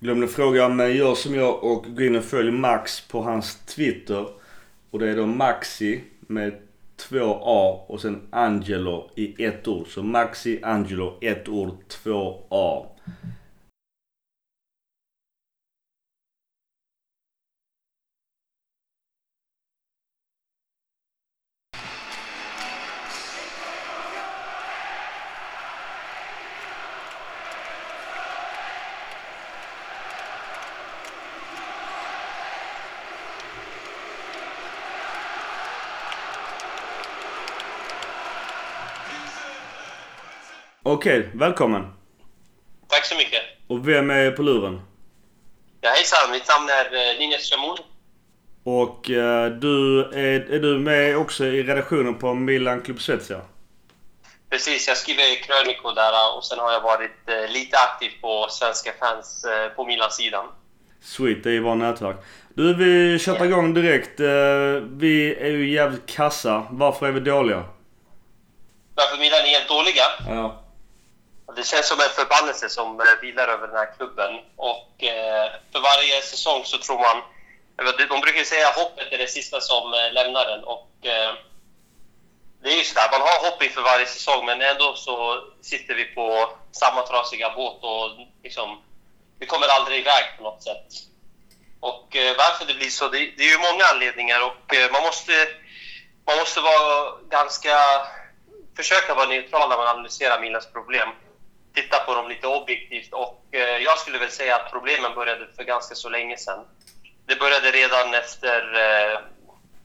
[0.00, 4.26] Glömde fråga men gör som jag och gå in och följ Max på hans Twitter.
[4.90, 6.54] Och det är då Maxi med
[6.96, 9.86] två A och sen Angelo i ett ord.
[9.88, 12.86] Så Maxi Angelo, ett ord, två A.
[40.90, 41.92] Okej, välkommen.
[42.88, 43.42] Tack så mycket.
[43.66, 44.80] Och vem är på luren?
[45.80, 47.78] Ja, hejsan, mitt namn är eh, Linus Shamoun.
[48.64, 53.40] Och eh, du, är, är du med också i redaktionen på Milan Club Svezia?
[54.50, 58.92] Precis, jag skriver krönikor där och sen har jag varit eh, lite aktiv på svenska
[59.00, 60.46] fans eh, på Milan-sidan.
[61.00, 62.16] Sweet, det är ju vårt nätverk.
[62.54, 64.20] Du, vi köper igång direkt.
[64.20, 64.26] Eh,
[64.90, 66.66] vi är ju jävligt kassa.
[66.70, 67.64] Varför är vi dåliga?
[68.94, 70.04] Varför Milan är helt dåliga?
[70.28, 70.64] Ja.
[71.56, 74.40] Det känns som en förbannelse som vilar över den här klubben.
[74.56, 77.22] Och eh, för varje säsong så tror man...
[78.08, 80.64] De brukar ju säga att hoppet är det sista som eh, lämnar den.
[80.64, 81.34] Och, eh,
[82.62, 86.04] det är ju sådär, man har hopp inför varje säsong men ändå så sitter vi
[86.04, 88.10] på samma trasiga båt och
[88.42, 88.82] liksom,
[89.38, 90.86] vi kommer aldrig iväg på något sätt.
[91.80, 95.32] Och varför det blir så, det, det är ju många anledningar och man måste,
[96.26, 97.76] man måste vara ganska...
[98.76, 101.08] Försöka vara neutral när man analyserar Milans problem.
[101.74, 105.64] Titta på dem lite objektivt och eh, jag skulle väl säga att problemen började för
[105.64, 106.64] ganska så länge sedan.
[107.26, 109.18] det började redan efter eh,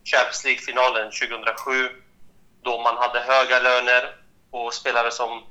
[0.04, 1.88] Champions League-finalen 2007
[2.62, 4.16] då man hade höga löner
[4.50, 5.42] på spelare som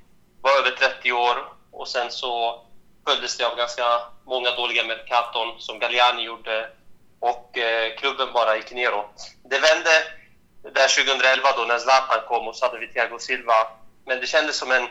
[0.42, 1.38] var över 30 år
[1.72, 2.62] och sen så
[3.08, 6.70] följdes det av ganska många dåliga Mercaton som Galliani gjorde
[7.20, 9.16] och eh, klubben bara gick neråt.
[9.44, 9.92] Det vände
[10.62, 13.68] där 2011 då när Zlatan kom och så hade vi Thiago Silva.
[14.06, 14.88] Men det kändes som en,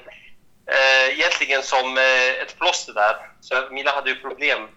[0.66, 3.16] eh, egentligen som eh, ett plåster där.
[3.40, 4.68] Så Milan hade ju problem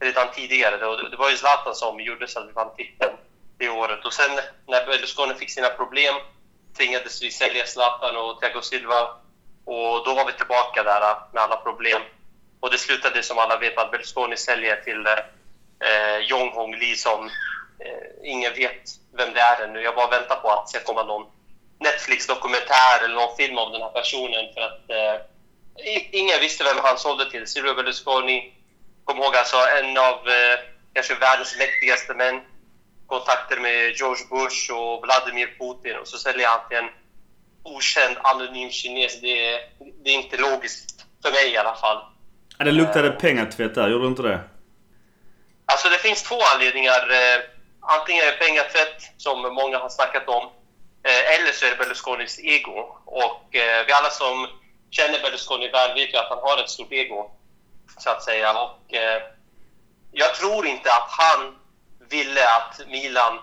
[0.00, 0.76] redan tidigare.
[0.76, 3.16] Det, det var ju Zlatan som gjorde så att vi vann titeln
[3.58, 4.04] det året.
[4.04, 4.30] Och sen
[4.66, 6.14] när Berlusconi fick sina problem
[6.76, 9.02] tvingades vi sälja Zlatan och Thiago Silva.
[9.64, 12.02] Och då var vi tillbaka där eh, med alla problem.
[12.60, 15.12] Och det slutade som alla vet att Berlusconi säljer till eh,
[15.88, 17.30] eh Jong Hong Lee som
[17.78, 18.82] eh, ingen vet
[19.16, 19.80] vem det är ännu.
[19.80, 21.26] Jag bara väntar på att det ska komma någon
[21.78, 25.26] Netflix-dokumentär eller någon film om den här personen för att eh,
[26.10, 27.46] ingen visste vem han sålde till.
[27.46, 28.54] Silvio Berlusconi,
[29.04, 30.58] kom ihåg alltså en av eh,
[30.94, 32.40] kanske världens mäktigaste män
[33.06, 36.88] kontakter med George Bush och Vladimir Putin och så säljer han till en
[37.62, 39.20] okänd anonym kines.
[39.20, 39.60] Det är,
[40.04, 41.04] det är inte logiskt.
[41.22, 41.98] För mig i alla fall.
[42.58, 44.40] Ja, det luktade pengatvätt där, gjorde det inte det?
[45.66, 47.10] Alltså det finns två anledningar.
[47.10, 47.40] Eh,
[47.80, 50.44] antingen är det pengatvätt, som många har snackat om,
[51.02, 52.98] eh, eller så är det Berlusconis ego.
[53.04, 54.48] Och eh, vi alla som
[54.96, 57.30] känner Berlusconi väl vet ju att han har ett stort ego,
[57.98, 58.62] så att säga.
[58.62, 59.22] Och eh,
[60.12, 61.58] jag tror inte att han
[62.10, 63.38] ville att Milan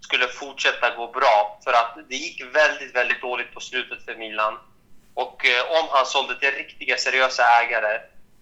[0.00, 1.60] skulle fortsätta gå bra.
[1.64, 4.58] För att det gick väldigt, väldigt dåligt på slutet för Milan.
[5.14, 8.00] Och eh, om han sålde till riktiga, seriösa ägare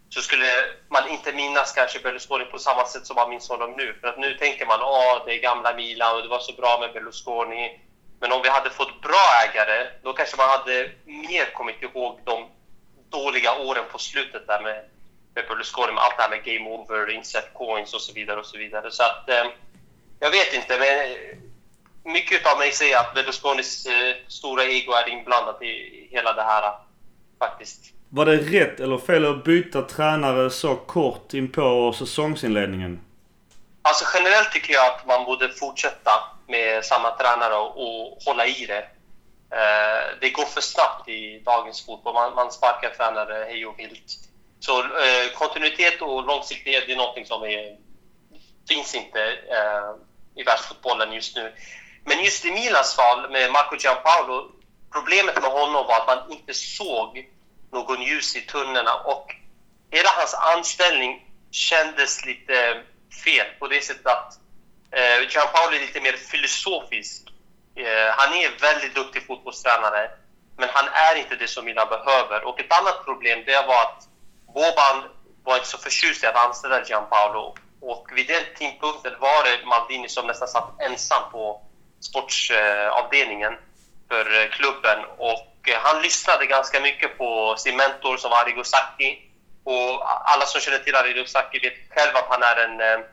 [0.09, 0.46] så skulle
[0.88, 3.94] man inte minnas kanske Berlusconi på samma sätt som man minns honom nu.
[4.01, 6.79] För att nu tänker man att det är gamla Milan och det var så bra
[6.81, 7.81] med Berlusconi.
[8.20, 12.48] Men om vi hade fått bra ägare, då kanske man hade mer kommit ihåg de
[13.11, 14.85] dåliga åren på slutet där med,
[15.35, 18.40] med Berlusconi, med allt det här med game over, insert coins och så vidare.
[18.40, 18.90] och så vidare.
[18.90, 19.46] Så att, eh,
[20.20, 25.62] jag vet inte, men mycket av mig säger att Berlusconis eh, stora ego är inblandat
[25.62, 26.72] i hela det här
[27.38, 27.80] faktiskt.
[28.09, 33.00] Var det rätt eller fel att byta tränare så kort in på säsongsinledningen?
[33.83, 36.11] Alltså generellt tycker jag att man borde fortsätta
[36.50, 38.88] med samma tränare och, hålla i det.
[39.52, 42.14] Eh, det går för snabbt i dagens fotboll.
[42.14, 44.12] Man, man sparkar tränare hej och vilt.
[44.60, 47.76] Så eh, kontinuitet och långsiktighet är någonting som är,
[48.68, 49.90] finns inte eh,
[50.36, 51.54] i världsfotbollen just nu.
[52.04, 54.50] Men just i Milans fall med Marco Giampaolo,
[54.92, 57.28] problemet med honom var att man inte såg
[57.72, 58.94] någon ljus i tunnorna.
[58.94, 59.34] och
[59.90, 62.82] hela hans anställning kändes lite
[63.24, 64.39] fel på det sättet att
[64.92, 67.22] eh, Gianpaolo är lite mer filosofisk.
[67.76, 70.11] Eh, han är väldigt duktig fotbollstränare,
[70.57, 72.44] men han är inte det som Milan behöver.
[72.44, 74.09] Och ett annat problem det var att
[74.55, 75.05] Boban
[75.44, 77.55] var inte så förtjust i att anställa Gianpaolo.
[77.81, 81.62] Och vid den tidpunkten var det Maldini som nästan satt ensam på
[82.00, 83.55] sportsavdelningen
[84.09, 84.98] för klubben.
[85.18, 89.26] Och eh, han lyssnade ganska mycket på sin mentor som var Arrigo Sacchi.
[89.64, 93.07] Och alla som känner till Arrigo Sacchi vet själv att han är en, eh,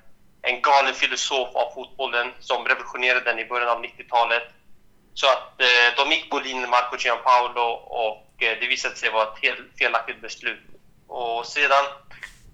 [0.47, 4.43] en galen filosof av fotbollen som revolutionerade den i början av 90-talet.
[5.13, 7.67] Så att eh, de gick på linjen Marco Gianpaolo
[8.03, 10.65] och eh, det visade sig vara ett helt felaktigt beslut.
[11.07, 11.85] Och sedan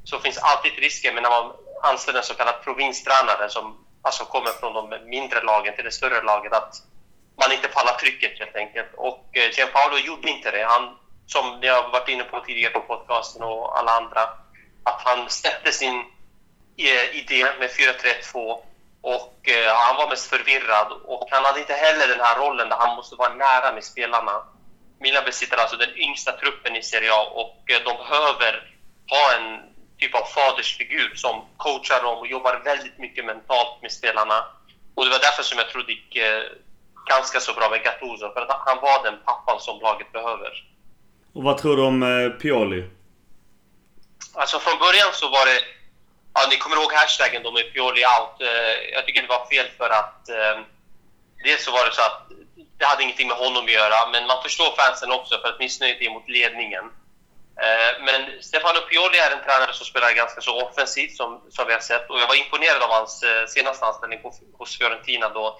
[0.03, 1.51] så finns alltid risken, men när man
[1.83, 6.21] anställer en så kallad provinstränare som alltså kommer från de mindre lagen till det större
[6.21, 6.75] laget, att
[7.41, 8.89] man inte pallar trycket helt enkelt.
[8.97, 10.65] Och eh, Gianpaolo gjorde inte det.
[10.69, 14.21] Han, som ni har varit inne på tidigare på podcasten och alla andra,
[14.83, 16.03] att han släppte sin
[17.13, 18.57] idé med 4-3-2
[19.01, 22.77] och eh, han var mest förvirrad och han hade inte heller den här rollen där
[22.77, 24.31] han måste vara nära med spelarna.
[24.99, 28.53] Milan besitter alltså den yngsta truppen i Serie A och eh, de behöver
[29.09, 29.59] ha en
[29.99, 34.45] typ av fadersfigur som coachar dem och jobbar väldigt mycket mentalt med spelarna.
[34.95, 36.43] Och det var därför som jag tror det gick eh,
[37.09, 40.51] ganska så bra med Gattuso, för att han var den pappan som laget behöver.
[41.33, 42.83] Och vad tror du om eh, Pioli?
[44.33, 45.59] Alltså från början så var det...
[46.33, 48.41] Ja, ni kommer ihåg hashtaggen då med Pioli out.
[48.41, 50.29] Eh, jag tycker det var fel för att...
[50.29, 50.57] Eh,
[51.43, 52.21] dels så var det så att
[52.77, 56.01] det hade ingenting med honom att göra, men man förstår fansen också för att missnöjet
[56.01, 56.85] är mot ledningen.
[57.63, 61.73] Eh, men Stefano Pioli är en tränare som spelar ganska så offensivt som, som vi
[61.73, 64.19] har sett och jag var imponerad av hans senaste anställning
[64.57, 65.59] hos Fiorentina då.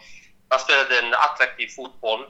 [0.50, 2.26] Han spelade en attraktiv fotboll.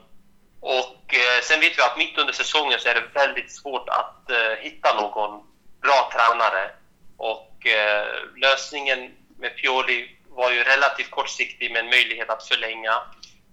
[0.60, 4.30] Och sen vet vi att mitt under säsongen så är det väldigt svårt att
[4.60, 5.42] hitta någon
[5.82, 6.70] bra tränare.
[7.16, 13.02] Och Eh, lösningen med Pioli var ju relativt kortsiktig med en möjlighet att förlänga.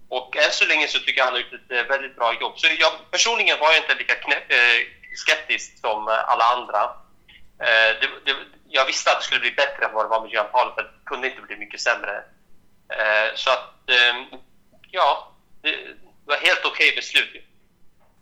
[0.08, 2.58] Och än så länge så tycker jag han har gjort ett eh, väldigt bra jobb.
[2.58, 4.80] Så jag personligen var jag inte lika knä, eh,
[5.16, 6.90] skeptisk som alla andra.
[8.00, 8.36] Det, det,
[8.68, 10.90] jag visste att det skulle bli bättre än vad det var med Gianpaolo, för det
[11.04, 12.24] kunde inte bli mycket sämre.
[13.34, 13.74] Så att,
[14.90, 15.76] ja, det
[16.24, 17.44] var helt okej okay beslut.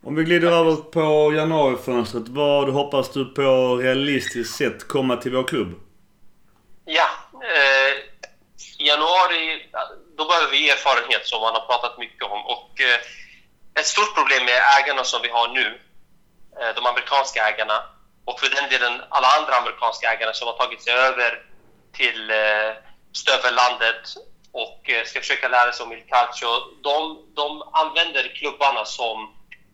[0.03, 2.27] Om vi glider över på januarifönstret.
[2.27, 5.79] Vad hoppas du på realistiskt sett komma till vår klubb?
[6.85, 7.91] Ja, eh,
[8.79, 9.69] i januari
[10.17, 12.45] då behöver vi erfarenhet som man har pratat mycket om.
[12.45, 12.99] Och eh,
[13.79, 15.65] ett stort problem med ägarna som vi har nu,
[16.59, 17.83] eh, de amerikanska ägarna
[18.25, 21.31] och för den delen alla andra amerikanska ägare som har tagit sig över
[21.93, 22.71] till eh,
[23.21, 24.03] stövellandet
[24.51, 26.51] och eh, ska försöka lära sig om Il Calcio.
[26.83, 29.17] De, de använder klubbarna som,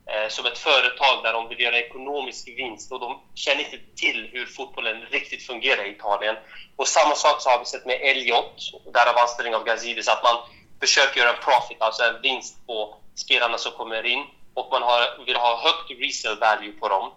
[0.10, 4.30] Eh, som ett företag där de vill göra ekonomisk vinst och de känner inte till
[4.32, 6.36] hur fotbollen riktigt fungerar i Italien.
[6.76, 8.54] Och samma sak så har vi sett med Elliot,
[8.94, 10.38] därav anställning av Gazidis, att man
[10.80, 15.26] försöker göra en profit, alltså en vinst på spelarna som kommer in och man har,
[15.26, 17.12] vill ha högt resale value på dem.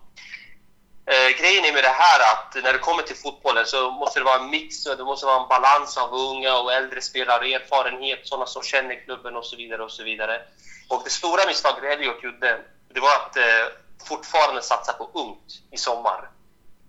[1.07, 4.25] Eh, grejen är med det här att när det kommer till fotbollen så måste det
[4.25, 8.21] vara en mix och det måste vara en balans av unga och äldre spelare, erfarenhet,
[8.23, 9.83] sådana som känner klubben och så vidare.
[9.83, 10.43] och så vidare.
[10.89, 12.61] Och det stora misstaget Elliot gjorde,
[12.95, 13.67] det var att eh,
[14.09, 16.31] fortfarande satsa på ungt i sommar.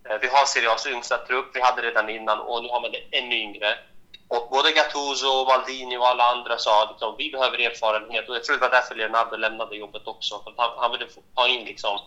[0.09, 2.91] Eh, vi har Serie A's yngsta trupp, vi hade redan innan och nu har man
[2.91, 3.77] det ännu yngre.
[4.27, 8.43] Och både Gattuso, Maldini och alla andra sa att liksom, vi behöver erfarenhet och jag
[8.43, 10.43] tror det var därför Leonardo lämnade jobbet också.
[10.43, 11.99] För han, han ville ha in liksom,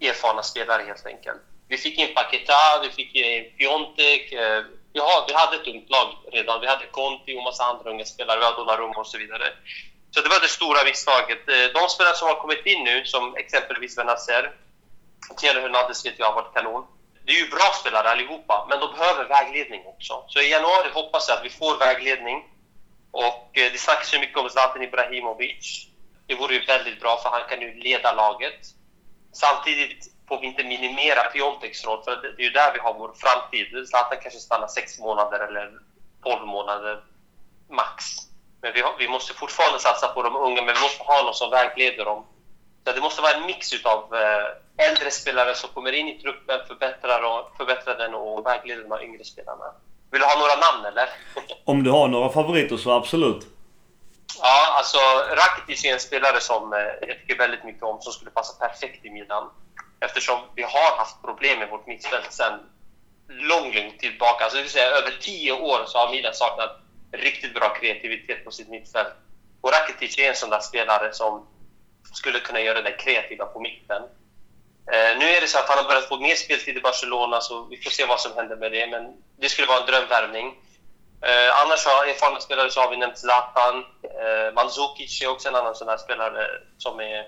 [0.00, 1.40] erfarna spelare helt enkelt.
[1.68, 4.32] Vi fick in Paquetá, vi fick in Piontek.
[4.32, 6.60] Eh, ja, vi hade ett ungt lag redan.
[6.60, 8.38] Vi hade Conti och massa andra unga spelare.
[8.38, 9.52] Vi hade Donnarumma och så vidare.
[10.10, 11.48] Så det var det stora misstaget.
[11.48, 14.52] Eh, de spelare som har kommit in nu, som exempelvis Benazer,
[15.38, 16.86] Thierry Hernandez vet jag har varit kanon.
[17.24, 20.24] Det är ju bra spelare allihopa, men de behöver vägledning också.
[20.28, 22.44] Så i januari hoppas jag att vi får vägledning.
[23.10, 25.86] Och eh, det snackas ju mycket om Zlatan Ibrahimovic.
[26.26, 28.60] Det vore ju väldigt bra, för han kan ju leda laget.
[29.32, 33.12] Samtidigt får vi inte minimera Pionteks roll, för det är ju där vi har vår
[33.16, 33.88] framtid.
[33.88, 35.72] Zlatan kanske stannar sex månader eller
[36.22, 37.02] 12 månader
[37.68, 38.04] max.
[38.62, 41.34] Men vi, har, vi, måste fortfarande satsa på de unga, men vi måste ha någon
[41.34, 42.24] som vägleder dem.
[42.84, 46.60] Så det måste vara en mix av eh, äldre spelare som kommer in i truppen,
[46.68, 49.64] förbättrar, och, förbättrar den och vägleder de yngre spelarna.
[50.10, 51.08] Vill du ha några namn eller?
[51.64, 53.46] Om du har några favoriter så absolut.
[54.40, 54.98] Ja, alltså
[55.30, 59.04] Rakitic är en spelare som eh, jag tycker väldigt mycket om, som skulle passa perfekt
[59.04, 59.50] i Milan.
[60.00, 62.60] Eftersom vi har haft problem med vårt mittfält sedan
[63.28, 64.44] lång, lång tid tillbaka.
[64.44, 66.80] Alltså det vill säga över tio år så har Milan saknat
[67.12, 69.12] riktigt bra kreativitet på sitt mittfält.
[69.60, 71.46] Och Rakitic är en sån där spelare som
[72.12, 74.02] skulle kunna göra det kreativa på mitten.
[74.92, 77.64] Eh, nu är det så att han har börjat få mer speltid i Barcelona, så
[77.64, 78.86] vi får se vad som händer med det.
[78.86, 80.46] Men det skulle vara en drömvärvning.
[81.22, 83.84] Eh, annars har erfarna spelare så har vi nämnt Zlatan.
[84.02, 86.46] Eh, Mandzukic är också en annan sån där spelare
[86.78, 87.26] som är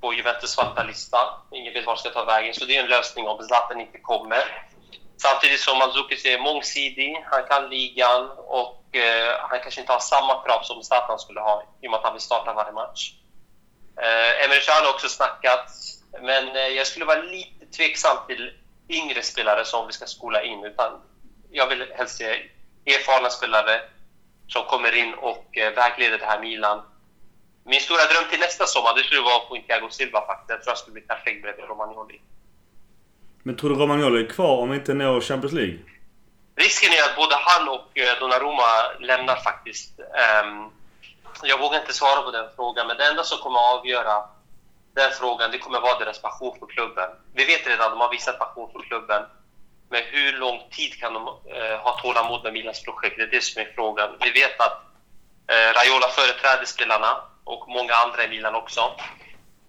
[0.00, 1.18] på Juventus svarta lista.
[1.52, 4.44] Ingen vet var ska ta vägen, så det är en lösning om Zlatan inte kommer.
[5.16, 10.42] Samtidigt som Mandzukic är mångsidig, han kan ligan och eh, han kanske inte har samma
[10.44, 13.12] krav som Zlatan skulle ha i och med att han vill starta varje match.
[13.96, 15.70] Eh, Emre Can har också snackat,
[16.20, 18.52] men eh, jag skulle vara lite tveksam till
[18.88, 20.64] yngre spelare som vi ska skola in.
[20.64, 21.00] Utan
[21.50, 22.50] jag vill helst se
[22.86, 23.80] erfarna spelare
[24.48, 26.82] som kommer in och eh, vägleder det här Milan
[27.66, 30.50] min stora dröm till nästa sommar, det skulle vara att få Thiago Silva faktiskt.
[30.50, 32.20] Jag tror han skulle bli perfekt bredvid Romagnoli.
[33.46, 35.78] Men tror du Romagnoli är kvar om vi inte når Champions League?
[36.56, 40.00] Risken är att både han och eh, Donnarumma lämnar faktiskt.
[40.00, 40.70] Ehm,
[41.42, 44.16] jag vågar inte svara på den frågan, men det enda som kommer att avgöra
[44.94, 47.10] den frågan, det kommer att vara deras passion för klubben.
[47.34, 49.22] Vi vet redan att de har visat passion för klubben.
[49.90, 53.16] Men hur lång tid kan de eh, ha tålamod med Milans projekt?
[53.16, 54.08] Det är det som är frågan.
[54.20, 54.76] Vi vet att
[55.52, 57.10] eh, Raiola företräder spelarna
[57.44, 58.80] och många andra i Milan också.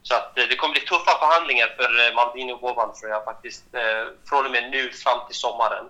[0.08, 3.24] Så att eh, det kommer bli tuffa förhandlingar för eh, Maldini och Boban tror jag
[3.24, 3.64] faktiskt.
[3.74, 3.82] Eh,
[4.30, 5.86] från och med nu fram till sommaren.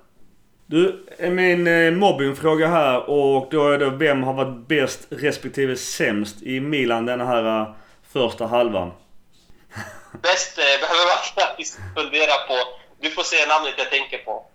[0.67, 6.59] Du, min mobbingfråga här och då är det vem har varit bäst respektive sämst i
[6.59, 7.73] Milan den här
[8.13, 8.91] första halvan?
[10.21, 12.57] Bäst behöver man faktiskt fundera på.
[13.01, 14.45] Du får säga namnet jag tänker på.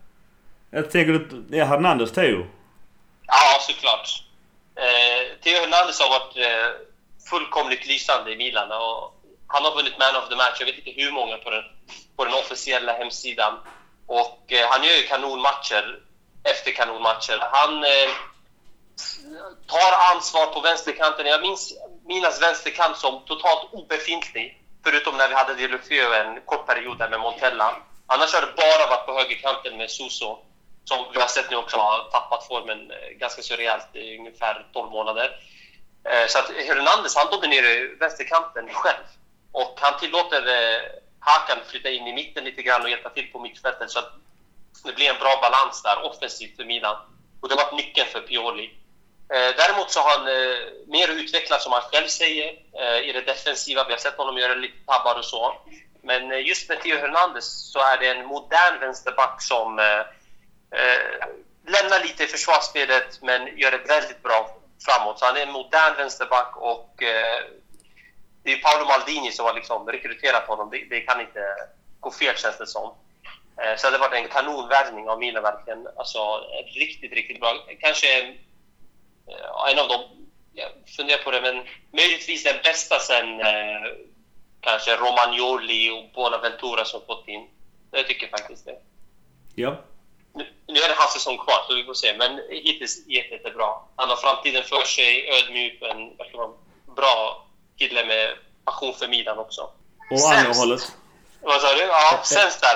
[0.70, 1.44] Jag tänker du...
[1.56, 2.46] Ja, Hernandez Theo?
[3.26, 4.24] Ja, såklart.
[4.74, 6.70] Eh, Theo Hernandez har varit eh,
[7.30, 8.72] fullkomligt lysande i Milan.
[8.72, 9.19] Och
[9.52, 11.64] han har vunnit Man of the Match, jag vet inte hur många på den,
[12.16, 13.58] på den officiella hemsidan.
[14.06, 16.00] Och eh, han gör ju kanonmatcher
[16.44, 17.38] efter kanonmatcher.
[17.52, 18.10] Han eh,
[19.66, 21.26] tar ansvar på vänsterkanten.
[21.26, 21.72] Jag minns
[22.06, 24.62] Minas vänsterkant som totalt obefintlig.
[24.84, 27.76] Förutom när vi hade Delufeu en kort period där med Montella.
[28.06, 30.38] Annars har det bara varit på högerkanten med Suso.
[30.84, 34.66] Som vi har sett nu också har tappat formen eh, ganska så rejält i ungefär
[34.72, 35.30] 12 månader.
[36.04, 39.04] Eh, så att Hernandez han dominerar vänsterkanten själv.
[39.52, 40.80] Och han tillåter eh,
[41.20, 44.12] Hakan flytta in i mitten lite grann och hjälpa till på mittfältet så att
[44.84, 46.96] det blir en bra balans där offensivt för Milan.
[47.40, 48.70] Och det var nyckeln för Pioli.
[49.32, 52.48] Eh, däremot så har han eh, mer utvecklats, som han själv säger,
[52.80, 53.84] eh, i det defensiva.
[53.84, 55.56] Vi har sett honom göra lite tabbar och så.
[56.02, 60.00] Men eh, just med Theo Hernandez så är det en modern vänsterback som eh,
[60.80, 61.26] eh,
[61.66, 65.18] lämnar lite i försvarsspelet men gör det väldigt bra framåt.
[65.18, 67.44] Så han är en modern vänsterback och eh,
[68.42, 70.70] det är Paolo Maldini som har liksom rekryterat honom.
[70.70, 71.40] Det, det kan inte
[72.00, 72.94] gå fel känns det som.
[73.62, 75.88] Eh, så det har varit en kanonvärvning av Milan verkligen.
[75.96, 76.18] Alltså
[76.74, 77.66] riktigt, riktigt bra.
[77.80, 80.00] Kanske eh, en av dem,
[80.52, 81.56] jag funderar på det, men
[81.92, 83.82] möjligtvis den bästa sen eh,
[84.60, 87.48] kanske Romagnoli och Bonaventura som fått in.
[87.90, 88.78] Jag tycker faktiskt det.
[89.54, 89.76] Ja.
[90.34, 92.16] Nu, nu är det hans säsong kvar, så vi får se.
[92.18, 93.68] Men hittills jättebra.
[93.96, 96.52] Han har framtiden för sig, ödmjuk, en verkar vara
[96.96, 97.46] bra
[97.80, 98.28] kille med
[98.64, 99.60] passion för Milan också.
[100.10, 100.92] Och andra hållet?
[101.42, 101.82] Vad sa du?
[101.82, 102.74] Ja, sämst där.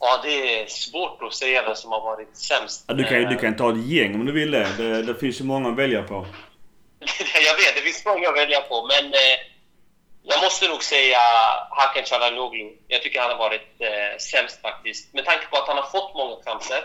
[0.00, 0.20] ja.
[0.22, 2.84] Det är svårt att säga vem som har varit sämst.
[2.88, 4.68] Ja, du, kan, du Eh, kan ta ett gäng om du vill det.
[4.76, 6.14] Det, det finns ju många att välja på.
[7.46, 9.36] jag vet, det finns många att välja på, men eh,
[10.22, 11.18] jag måste nog säga
[11.70, 12.76] Hakan Çalhanoğlu.
[12.88, 15.14] Jag tycker han har varit eh, sämst faktiskt.
[15.14, 16.84] Med tanke på att han har fått många chanser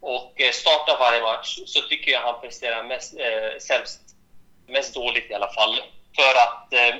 [0.00, 4.00] och eh, startar varje match så tycker jag han presterar mest, eh, sämst,
[4.68, 5.74] mest dåligt i alla fall.
[6.16, 6.96] För att eh,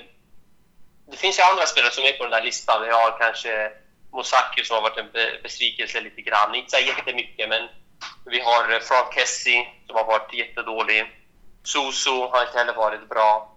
[1.11, 2.83] det finns ju andra spelare som är på den där listan.
[2.83, 3.73] Vi har kanske
[4.13, 5.13] Mosaki som har varit en
[5.43, 6.55] besvikelse lite grann.
[6.55, 7.69] Inte så jättemycket, men
[8.25, 11.13] vi har eh, Frank Kessie som har varit jättedålig.
[11.63, 13.57] Soso har inte heller varit bra.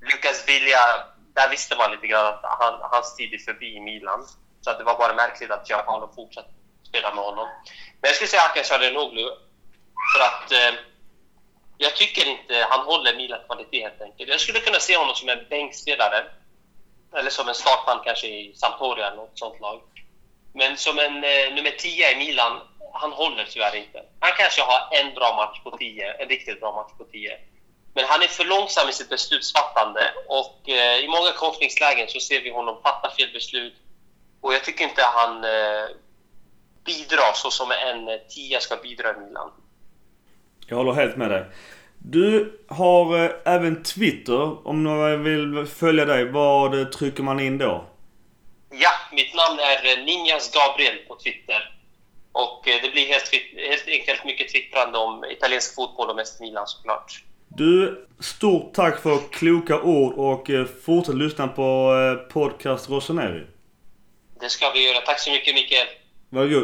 [0.00, 4.26] Lucas Villa, där visste man lite grann att han, hans tid är förbi i Milan.
[4.60, 6.48] Så att det var bara märkligt att Gianpaolo fortsatte
[6.88, 7.48] spela med honom.
[8.00, 9.28] Men jag skulle säga Akan Çalhanoğlu
[10.12, 10.74] för att eh,
[11.78, 14.30] jag tycker inte han håller Milan kvalitet helt enkelt.
[14.30, 16.24] Jag skulle kunna se honom som en bänkspelare.
[17.16, 19.80] Eller som en startman kanske i Sampdoria eller något sånt lag.
[20.54, 22.60] Men som en eh, nummer 10 i Milan,
[22.92, 24.02] han håller tyvärr inte.
[24.20, 27.38] Han kanske har en bra match på 10, en riktigt bra match på 10.
[27.94, 32.40] Men han är för långsam i sitt beslutsfattande och eh, i många konfliktslägen så ser
[32.40, 33.74] vi honom fatta fel beslut.
[34.40, 35.88] Och jag tycker inte han eh,
[36.84, 39.50] bidrar så som en eh, 10 ska bidra i Milan.
[40.66, 41.44] Jag håller helt med dig.
[41.98, 44.68] Du har eh, även Twitter.
[44.68, 47.84] Om någon vill följa dig, vad trycker man in då?
[48.70, 51.74] Ja, mitt namn är eh, Ninjas Gabriel på Twitter.
[52.32, 53.30] Och eh, det blir helt,
[53.70, 57.22] helt enkelt mycket twittrande om italiensk fotboll och mest Milan såklart.
[57.48, 60.50] Du, stort tack för kloka ord och
[60.84, 61.92] fortsätt lyssna på
[62.32, 63.46] podcast Rossoneri.
[64.40, 65.00] Det ska vi göra.
[65.00, 65.86] Tack så mycket Mikael.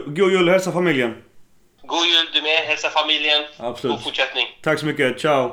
[0.06, 1.22] God jul och hälsa familjen.
[1.90, 2.58] God jul du med.
[2.58, 3.42] Hälsa familjen.
[3.56, 3.96] Absolut.
[3.96, 4.46] God fortsättning.
[4.62, 5.20] Tack så mycket.
[5.20, 5.48] Ciao.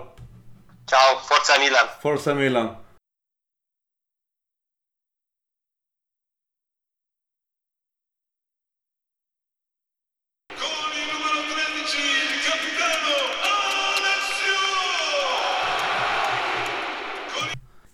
[0.90, 1.20] Ciao.
[1.30, 1.88] Forza Milan.
[2.02, 2.68] Forza Milan.
[10.60, 12.02] Con il numero 13,
[12.34, 13.16] il capitano
[13.98, 14.58] Alessio!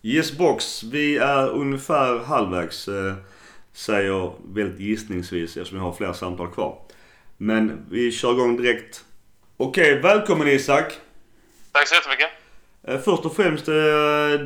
[0.02, 3.16] Yes box, vi är ungefär halvvägs eh,
[3.74, 6.78] säger väldigt gissningsvis eftersom jag har fler samtal kvar.
[7.48, 9.02] Men vi kör igång direkt.
[9.58, 10.94] Okej, välkommen Isak.
[11.72, 12.30] Tack så jättemycket.
[12.88, 13.74] Eh, Först och främst, eh,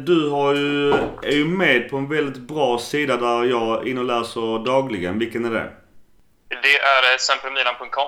[0.05, 0.91] du har ju,
[1.23, 5.19] är ju med på en väldigt bra sida där jag inne och läser dagligen.
[5.19, 5.73] Vilken är det?
[6.49, 8.07] Det är eh, sempermilan.com.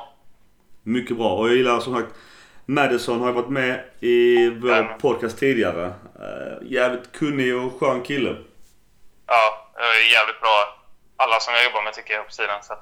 [0.83, 1.29] Mycket bra.
[1.37, 2.13] Och jag gillar som sagt
[2.65, 4.99] Madison har ju varit med i vår Jajamän.
[4.99, 5.85] podcast tidigare.
[5.85, 8.35] Eh, Jävligt kunnig och skön kille.
[9.27, 9.71] Ja,
[10.13, 10.57] jävligt bra.
[11.17, 12.63] Alla som jag jobbar med tycker jag på sidan.
[12.63, 12.73] Så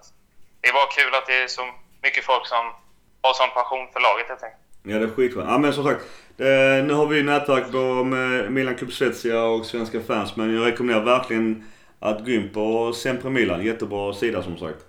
[0.62, 1.62] det är bara kul att det är så
[2.02, 2.74] mycket folk som
[3.22, 4.62] har sån passion för laget helt enkelt.
[4.84, 5.50] Ja, det är skitskönt.
[5.50, 6.02] Ja, men som sagt.
[6.38, 10.36] Eh, nu har vi nätverk på med Milan Club Svezia och svenska fans.
[10.36, 13.66] Men jag rekommenderar verkligen att gå in på Sempre Milan.
[13.66, 14.80] Jättebra sida som sagt.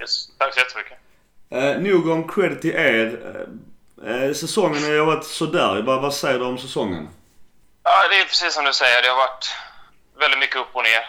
[0.00, 0.28] Yes.
[0.38, 0.98] Tack så jättemycket.
[1.50, 3.20] Eh, nog om credit till er.
[4.04, 5.82] Eh, eh, säsongen har ju varit sådär.
[5.82, 7.08] Vad, vad säger du om säsongen?
[7.82, 9.02] Ja, det är precis som du säger.
[9.02, 9.46] Det har varit
[10.18, 11.04] väldigt mycket upp och ner.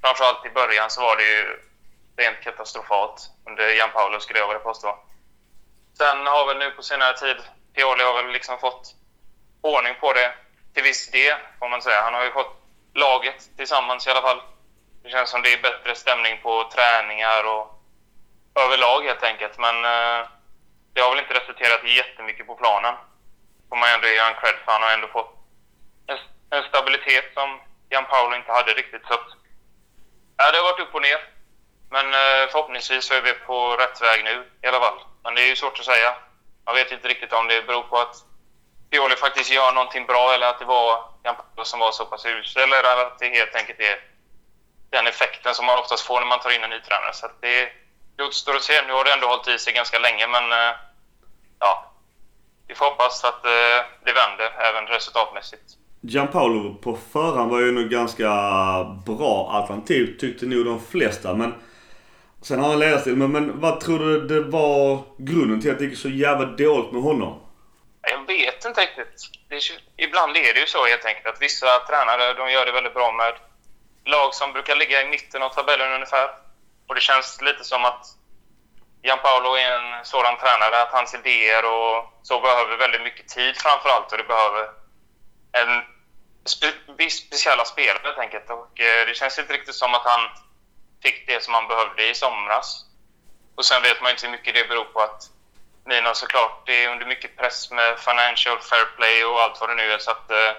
[0.00, 1.44] Framförallt i början så var det ju
[2.18, 4.98] rent katastrofalt under Jan Paolo skulle jag vilja påstå.
[5.98, 7.36] Sen har väl nu på senare tid
[7.74, 8.94] Pioli har väl liksom fått
[9.60, 10.32] ordning på det
[10.74, 12.00] till viss del får man säga.
[12.02, 12.54] Han har ju fått
[12.94, 14.40] laget tillsammans i alla fall.
[15.02, 17.64] Det känns som det är bättre stämning på träningar och
[18.64, 19.58] överlag helt enkelt.
[19.58, 20.20] Men eh,
[20.92, 22.94] det har väl inte resulterat i jättemycket på planen.
[23.68, 24.72] Får man ändå ge en cred för.
[24.72, 25.30] Han har ändå fått
[26.06, 26.18] en,
[26.50, 29.06] en stabilitet som Jan Paolo inte hade riktigt.
[29.06, 29.28] Så att,
[30.36, 31.20] ja, det har varit upp och ner.
[31.90, 34.98] Men eh, förhoppningsvis så är vi på rätt väg nu i alla fall.
[35.22, 36.14] Men det är ju svårt att säga.
[36.66, 38.16] Man vet inte riktigt om det beror på att
[38.90, 42.72] Pioli faktiskt gör någonting bra eller att det var Jan som var så pass usel
[42.72, 43.96] eller att det helt enkelt är
[44.90, 47.12] den effekten som man oftast får när man tar in en ny tränare.
[47.12, 47.68] Så att det,
[48.24, 48.72] återstår att se.
[48.86, 50.74] Nu har det ändå hållit i sig ganska länge men eh,
[51.58, 51.92] ja,
[52.68, 55.68] vi får hoppas att eh, det vänder även resultatmässigt.
[56.00, 58.30] Gianpaolo på förhand var ju nog ganska
[59.06, 61.34] bra alternativ tyckte nog de flesta.
[61.34, 61.54] Men
[62.42, 63.16] sen har han ledarstil.
[63.16, 66.92] Men, men vad tror du det var grunden till att det gick så jävla dåligt
[66.92, 67.40] med honom?
[68.02, 69.14] Jag vet inte riktigt.
[69.48, 72.66] Det är, ju- ibland är det ju så helt enkelt att vissa tränare de gör
[72.66, 73.34] det väldigt bra med
[74.04, 76.28] lag som brukar ligga i mitten av tabellen ungefär.
[76.88, 78.06] Och det känns lite som att
[79.02, 83.88] Gianpaolo är en sådan tränare att hans idéer och så behöver väldigt mycket tid framför
[83.88, 84.62] allt och det behöver
[85.52, 85.82] en
[86.44, 88.50] spe, speciella spelare helt enkelt.
[88.50, 90.20] Och eh, det känns inte riktigt som att han
[91.02, 92.84] fick det som han behövde i somras.
[93.56, 95.22] Och sen vet man inte hur mycket det beror på att
[95.86, 99.74] Nina såklart det är under mycket press med financial fair play och allt vad det
[99.74, 99.98] nu är.
[99.98, 100.52] Så att, eh,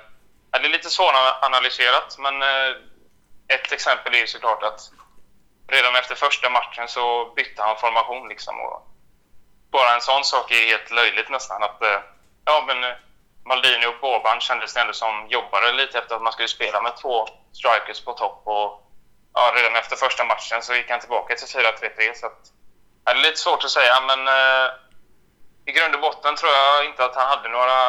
[0.51, 2.71] det är lite svåranalyserat men eh,
[3.47, 4.81] ett exempel är ju såklart att
[5.67, 8.59] redan efter första matchen så bytte han formation liksom.
[8.59, 8.87] Och
[9.71, 11.63] bara en sån sak är helt löjligt nästan.
[11.63, 11.99] Att, eh,
[12.45, 12.95] ja, men eh,
[13.45, 16.97] Maldini och Boban kändes det ändå som jobbade lite efter att man skulle spela med
[16.97, 18.41] två strikers på topp.
[18.45, 18.88] Och,
[19.34, 22.19] ja, redan efter första matchen så gick han tillbaka till 4-3-3.
[22.19, 22.39] Så att,
[23.05, 24.67] ja, det är lite svårt att säga, men eh,
[25.69, 27.80] i grund och botten tror jag inte att han hade några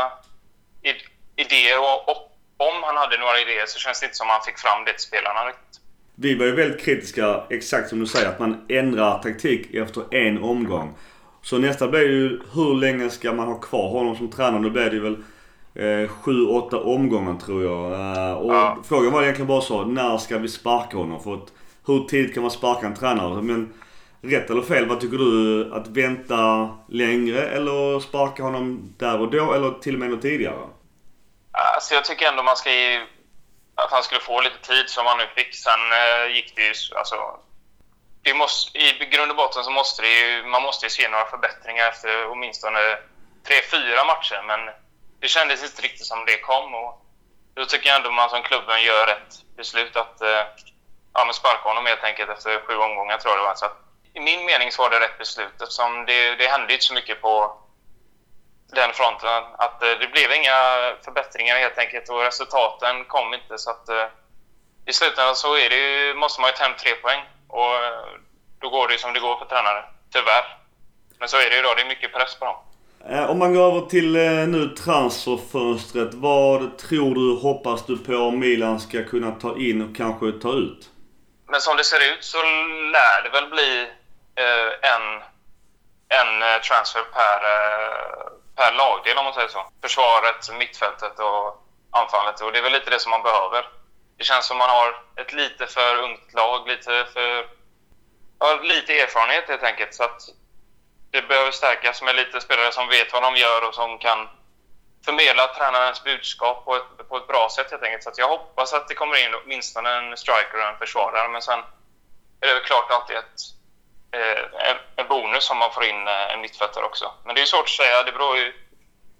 [0.90, 1.78] id- idéer.
[1.78, 2.20] Och, och
[2.68, 4.92] om han hade några idéer så känns det inte som att han fick fram det
[4.92, 5.80] till spelarna riktigt.
[6.14, 10.42] Vi var ju väldigt kritiska, exakt som du säger, att man ändrar taktik efter en
[10.42, 10.98] omgång.
[11.42, 14.60] Så nästa blir ju hur länge ska man ha kvar honom som tränare?
[14.60, 15.22] Nu blir det ju väl
[16.08, 17.92] sju, åtta omgångar tror jag.
[17.92, 18.76] Eh, och Ja.
[18.88, 21.22] frågan var egentligen bara så, när ska vi sparka honom?
[21.22, 21.52] För att,
[21.86, 23.42] hur tidigt kan man sparka en tränare?
[23.42, 23.74] Men
[24.22, 25.70] rätt eller fel, vad tycker du?
[25.74, 30.66] Att vänta längre eller sparka honom där och då eller till och med något tidigare?
[31.74, 32.96] Alltså jag tycker ändå man ska ge,
[33.74, 35.54] att han skulle få lite tid som han nu fick.
[35.54, 36.74] Sen eh, gick det ju...
[36.98, 37.16] Alltså,
[38.22, 41.24] det måste, I grund och botten så måste det ju, man måste ju se några
[41.24, 42.78] förbättringar efter åtminstone
[43.46, 44.40] tre, fyra matcher.
[44.50, 44.60] Men
[45.20, 46.74] det kändes inte riktigt som det kom.
[46.74, 47.06] Och
[47.54, 50.44] då tycker jag ändå man som klubben gör rätt beslut att eh,
[51.14, 53.54] ja, men sparka honom helt enkelt efter sju omgångar tror jag det var.
[53.54, 53.76] Så att,
[54.14, 57.20] I min mening så var det rätt beslut eftersom det, det hände inte så mycket
[57.20, 57.58] på
[58.72, 59.44] den fronten.
[59.58, 60.58] Att eh, det blev inga
[61.04, 63.58] förbättringar helt enkelt och resultaten kom inte.
[63.58, 64.06] Så att, eh,
[64.86, 67.74] I slutändan så är det ju, måste man ju ta hem tre poäng och
[68.60, 69.84] då går det ju som det går för tränare.
[70.12, 70.56] Tyvärr.
[71.18, 71.74] Men så är det ju då.
[71.74, 72.56] Det är mycket press på dem.
[73.08, 76.14] Eh, om man går över till eh, nu transferfönstret.
[76.14, 80.90] Vad tror du, hoppas du på Milan ska kunna ta in och kanske ta ut?
[81.48, 82.42] Men som det ser ut så
[82.94, 83.88] lär det väl bli
[84.34, 85.04] eh, en,
[86.18, 87.40] en transfer per,
[88.56, 89.62] per lagdel om man säger så.
[89.82, 91.46] Försvaret, mittfältet och
[91.90, 92.40] anfallet.
[92.40, 93.68] Och det är väl lite det som man behöver.
[94.18, 97.46] Det känns som man har ett lite för ungt lag, lite för...
[98.38, 99.94] Ja, lite erfarenhet helt enkelt.
[99.94, 100.20] Så att
[101.10, 104.28] det behöver stärkas med lite spelare som vet vad de gör och som kan
[105.04, 108.02] förmedla tränarens budskap på ett, på ett bra sätt helt enkelt.
[108.02, 111.28] Så att jag hoppas att det kommer in åtminstone en striker och en försvarare.
[111.28, 111.58] Men sen
[112.40, 113.38] är det väl klart alltid ett,
[114.16, 117.12] eh, en, bonus om man får in eh, en mittfältare också.
[117.24, 118.02] Men det är svårt att säga.
[118.02, 118.52] Det beror ju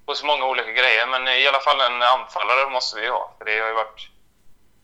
[0.06, 1.06] på så många olika grejer.
[1.06, 3.34] Men i alla fall en anfallare måste vi ju ha.
[3.38, 4.08] För det har ju varit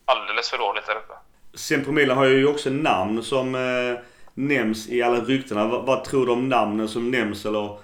[0.05, 1.15] alldeles för dåligt där uppe.
[1.55, 4.01] Sen på Milan har ju också namn som eh,
[4.37, 5.67] nämns i alla ryktena.
[5.67, 7.79] Vad, vad tror du om namnen som nämns eller...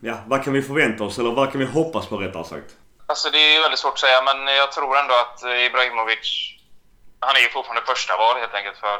[0.00, 2.70] Ja, vad kan vi förvänta oss eller vad kan vi hoppas på rättare sagt?
[3.06, 6.28] Alltså det är ju väldigt svårt att säga, men jag tror ändå att Ibrahimovic,
[7.20, 8.98] han är ju fortfarande första val helt enkelt för,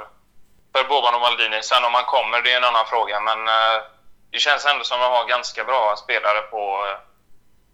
[0.73, 1.63] för Boban och Maldini.
[1.63, 3.79] Sen om han kommer, det är en annan fråga, men eh,
[4.33, 6.99] det känns ändå som att de har ganska bra spelare på, eh,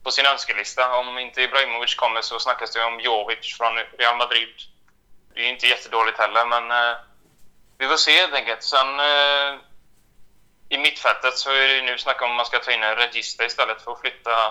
[0.05, 0.97] på sin önskelista.
[0.99, 4.55] Om inte Ibrahimovic kommer så snackas det om Jovic från Real Madrid.
[5.35, 6.97] Det är inte jättedåligt heller, men eh,
[7.79, 8.63] vi får se helt enkelt.
[8.63, 9.55] Sen eh,
[10.69, 13.45] i mittfältet så är det ju nu snack om man ska ta in en regista
[13.45, 14.47] istället för att flytta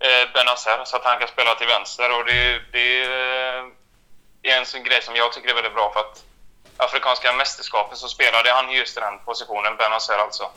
[0.00, 2.18] eh, Benazer så att han kan spela till vänster.
[2.18, 3.58] Och det, det är
[4.42, 6.24] eh, en sån grej som jag tycker är väldigt bra för att
[6.76, 10.50] Afrikanska mästerskapet så spelade han just i den positionen, Benazer alltså.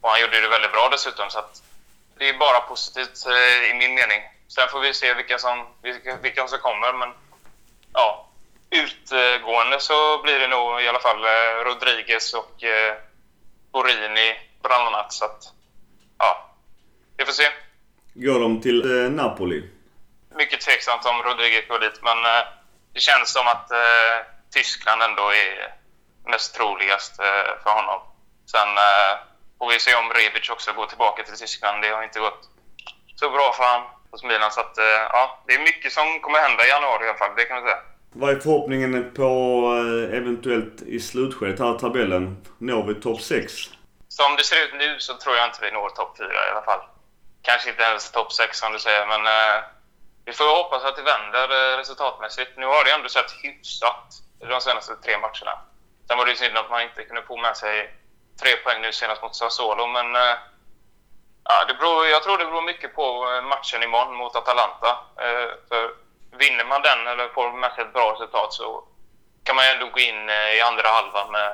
[0.00, 1.62] Och han gjorde det väldigt bra dessutom så att
[2.18, 4.22] det är bara positivt eh, i min mening.
[4.48, 7.14] Sen får vi se vilka som, vilka, vilka som kommer men
[7.92, 8.28] ja,
[8.72, 12.94] utgående så blir det nog i alla fall eh, Rodriguez och eh,
[13.72, 15.12] Borini bland annat.
[15.12, 15.44] Så att,
[16.18, 16.50] ja,
[17.16, 17.48] vi får se.
[18.14, 19.68] Går de till eh, Napoli?
[20.36, 22.16] Mycket tveksamt om Rodriguez går dit, men
[22.94, 23.70] det känns som att
[24.54, 25.74] Tyskland ändå är
[26.30, 27.16] mest troligast
[27.62, 28.00] för honom.
[28.46, 28.68] Sen
[29.58, 31.82] får vi se om Rebic också går tillbaka till Tyskland.
[31.82, 32.48] Det har inte gått
[33.16, 34.52] så bra för honom hos Milan.
[34.52, 34.74] Så att,
[35.12, 37.64] ja, det är mycket som kommer hända i januari i alla fall, det kan man
[37.64, 37.82] säga.
[38.14, 39.30] Vad är förhoppningen på
[39.76, 42.46] eh, eventuellt i slutskedet här tabellen?
[42.58, 43.52] Når vi topp 6?
[44.08, 46.62] Som det ser ut nu så tror jag inte vi når topp 4 i alla
[46.62, 46.80] fall.
[47.42, 49.62] kanske inte ens topp 6 som du säger, men eh,
[50.24, 52.50] vi får hoppas att det vänder eh, resultatmässigt.
[52.56, 54.04] Nu har det ändå sett hyfsat
[54.40, 55.54] de senaste tre matcherna.
[56.06, 57.94] Sen var det ju synd att man inte kunde få med sig
[58.42, 60.36] tre poäng nu senast mot Sassuolo, men eh,
[61.44, 64.90] ja, det beror, jag tror det beror mycket på eh, matchen imorgon mot Atalanta.
[65.24, 66.01] Eh, för
[66.38, 68.84] vinner man den eller får med sig ett bra resultat så
[69.44, 71.50] kan man ändå gå in eh, i andra halvan med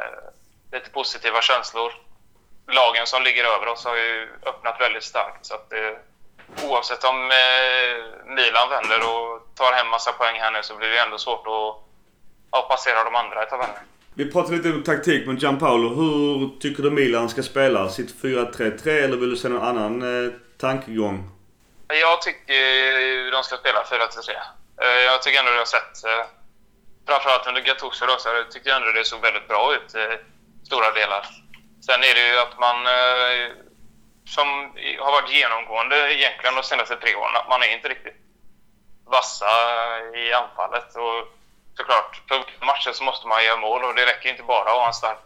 [0.72, 1.92] lite positiva känslor.
[2.66, 5.94] Lagen som ligger över oss har ju öppnat väldigt starkt så att eh,
[6.68, 7.94] oavsett om eh,
[8.36, 11.76] Milan vänder och tar hem massa poäng här nu så blir det ändå svårt att
[12.50, 13.76] ja, passera de andra i tabellen.
[14.14, 15.88] Vi pratade lite om taktik med Gianpaolo.
[15.88, 17.88] Hur tycker du Milan ska spela?
[17.88, 21.30] Sitt 4-3-3 eller vill du se någon annan eh, tankegång?
[21.88, 24.57] Jag tycker de ska spela 4-3-3.
[24.82, 26.26] Eh, jag tycker ändå det har sett, eh,
[27.06, 30.18] framförallt under Gattuso då, så jag tycker ändå det såg väldigt bra ut i
[30.66, 31.26] stora delar.
[31.86, 32.76] Sen är det ju att man,
[34.26, 34.48] som
[34.98, 38.16] har varit genomgående egentligen de senaste tre åren, att man är inte riktigt
[39.04, 39.50] vassa
[40.14, 40.96] i anfallet.
[40.96, 41.28] Och
[41.76, 44.86] såklart, för matcher så måste man göra mål och det räcker inte bara att ha
[44.86, 45.18] en stark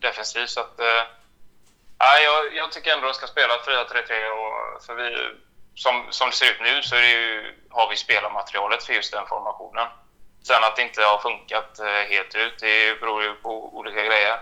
[0.00, 0.46] defensiv.
[0.46, 5.30] Så att, äh, jag, jag tycker ändå de ska spela 4-3-3 och för vi,
[5.78, 9.12] som, som det ser ut nu så är det ju, har vi spelarmaterialet för just
[9.12, 9.88] den formationen.
[10.42, 14.40] Sen att det inte har funkat eh, helt ut, det beror ju på olika grejer.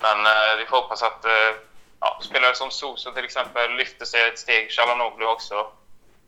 [0.00, 1.52] Men eh, vi får hoppas att eh,
[2.00, 5.72] ja, spelare som Soso till exempel lyfter sig ett steg, Chalanoglu också,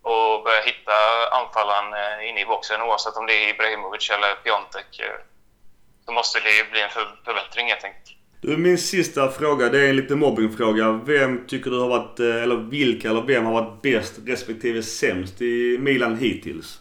[0.03, 0.95] och börjar hitta
[1.31, 5.01] anfallaren eh, inne i boxen oavsett om det är Ibrahimovic eller Piontek.
[5.01, 5.21] Eh,
[6.05, 6.91] så måste det ju bli en
[7.25, 8.17] förbättring helt enkelt.
[8.41, 10.93] Du, min sista fråga, det är en liten mobbingfråga.
[10.93, 15.41] Vem tycker du har varit, eh, eller vilka eller vem har varit bäst respektive sämst
[15.41, 16.81] i Milan hittills?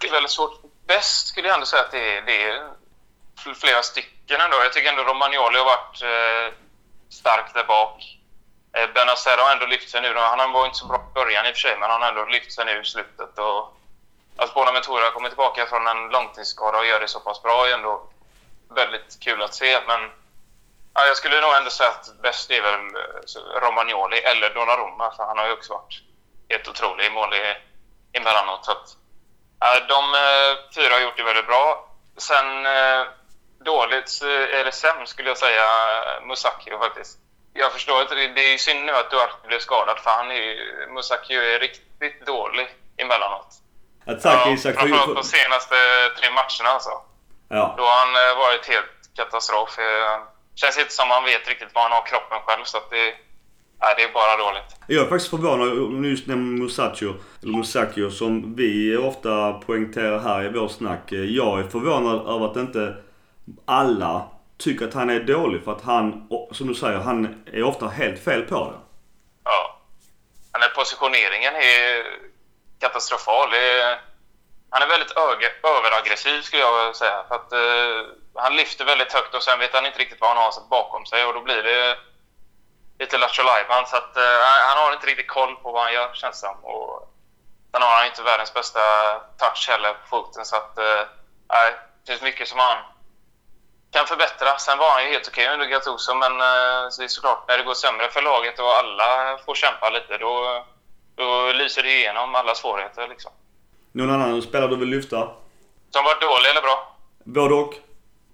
[0.00, 0.60] Det är väldigt svårt.
[0.86, 4.56] Bäst skulle jag ändå säga att det är, det är flera stycken ändå.
[4.56, 6.54] Jag tycker ändå Romagnoli har varit eh,
[7.08, 8.18] stark där bak.
[8.76, 10.14] Eh, Benazer har ändå lyft sig nu.
[10.14, 12.24] Han var inte så bra i början i och för sig, men han har ändå
[12.24, 13.38] lyft sig nu i slutet.
[13.38, 13.60] Och
[14.36, 17.74] alltså, att har kommer tillbaka från en långtidsskada och gör det så pass bra är
[17.74, 17.92] ändå
[18.74, 19.80] väldigt kul att se.
[19.86, 20.00] Men
[20.94, 25.24] ja, jag skulle nog ändå säga att bäst är väl eh, Romagnoli eller Donnarumma, för
[25.24, 26.02] han har ju också varit
[26.48, 27.56] helt otrolig i mål i,
[28.18, 28.64] emellanåt.
[28.64, 28.96] Så att,
[29.64, 31.88] Ja, de eh, fyra har gjort det väldigt bra.
[32.16, 33.02] Sen eh,
[33.64, 34.22] dåligt,
[34.58, 35.64] eller sämst skulle jag säga,
[36.22, 37.18] Musakio faktiskt.
[37.54, 40.30] Jag förstår inte, det det är ju synd nu att Duarte blev skadad för han
[40.30, 43.48] är ju, Musakio är riktigt dålig emellanåt.
[44.04, 44.74] Ja, tack ja, Isak.
[44.74, 45.74] Framförallt För, de senaste
[46.18, 46.90] tre matcherna alltså.
[47.48, 47.74] ja.
[47.76, 49.78] Då har han varit helt katastrof.
[50.54, 53.14] Känns inte som han vet riktigt vad han har kroppen själv så att det,
[53.80, 54.76] nej, det är bara dåligt.
[54.86, 60.18] Jag är faktiskt förvånad om du just nämner Musacchio, eller Musacchio, som vi ofta poängterar
[60.18, 61.12] här i vår snack.
[61.12, 62.96] Jag är förvånad över att inte
[63.64, 64.26] alla
[64.58, 65.64] tycker att han är dålig.
[65.64, 68.78] För att han, som du säger, han är ofta helt fel på det.
[69.44, 69.80] Ja.
[70.52, 72.06] Den här positioneringen är
[72.80, 73.50] katastrofal.
[73.50, 74.00] Det är,
[74.70, 75.12] han är väldigt
[75.64, 77.24] överaggressiv skulle jag säga.
[77.28, 80.44] För att, eh, han lyfter väldigt högt och sen vet han inte riktigt vad han
[80.44, 81.96] har bakom sig och då blir det
[82.98, 83.86] lite lattjo lajban.
[83.86, 86.64] Så att, eh, han har inte riktigt koll på vad han gör känns det som.
[86.64, 87.12] Och
[87.72, 88.80] sen har han inte världens bästa
[89.38, 91.02] touch heller på foten så att eh,
[91.52, 91.72] nej,
[92.04, 92.78] det finns mycket som han
[93.90, 94.58] kan förbättra.
[94.58, 97.58] Sen var han ju helt okej under Gattuso, men eh, så det är såklart när
[97.58, 100.64] det går sämre för laget och alla får kämpa lite, då,
[101.14, 103.08] då lyser det igenom alla svårigheter.
[103.08, 103.32] Liksom.
[103.92, 105.18] Någon annan spelare du vill lyfta?
[105.90, 106.96] Som var dålig eller bra?
[107.24, 107.74] Både och?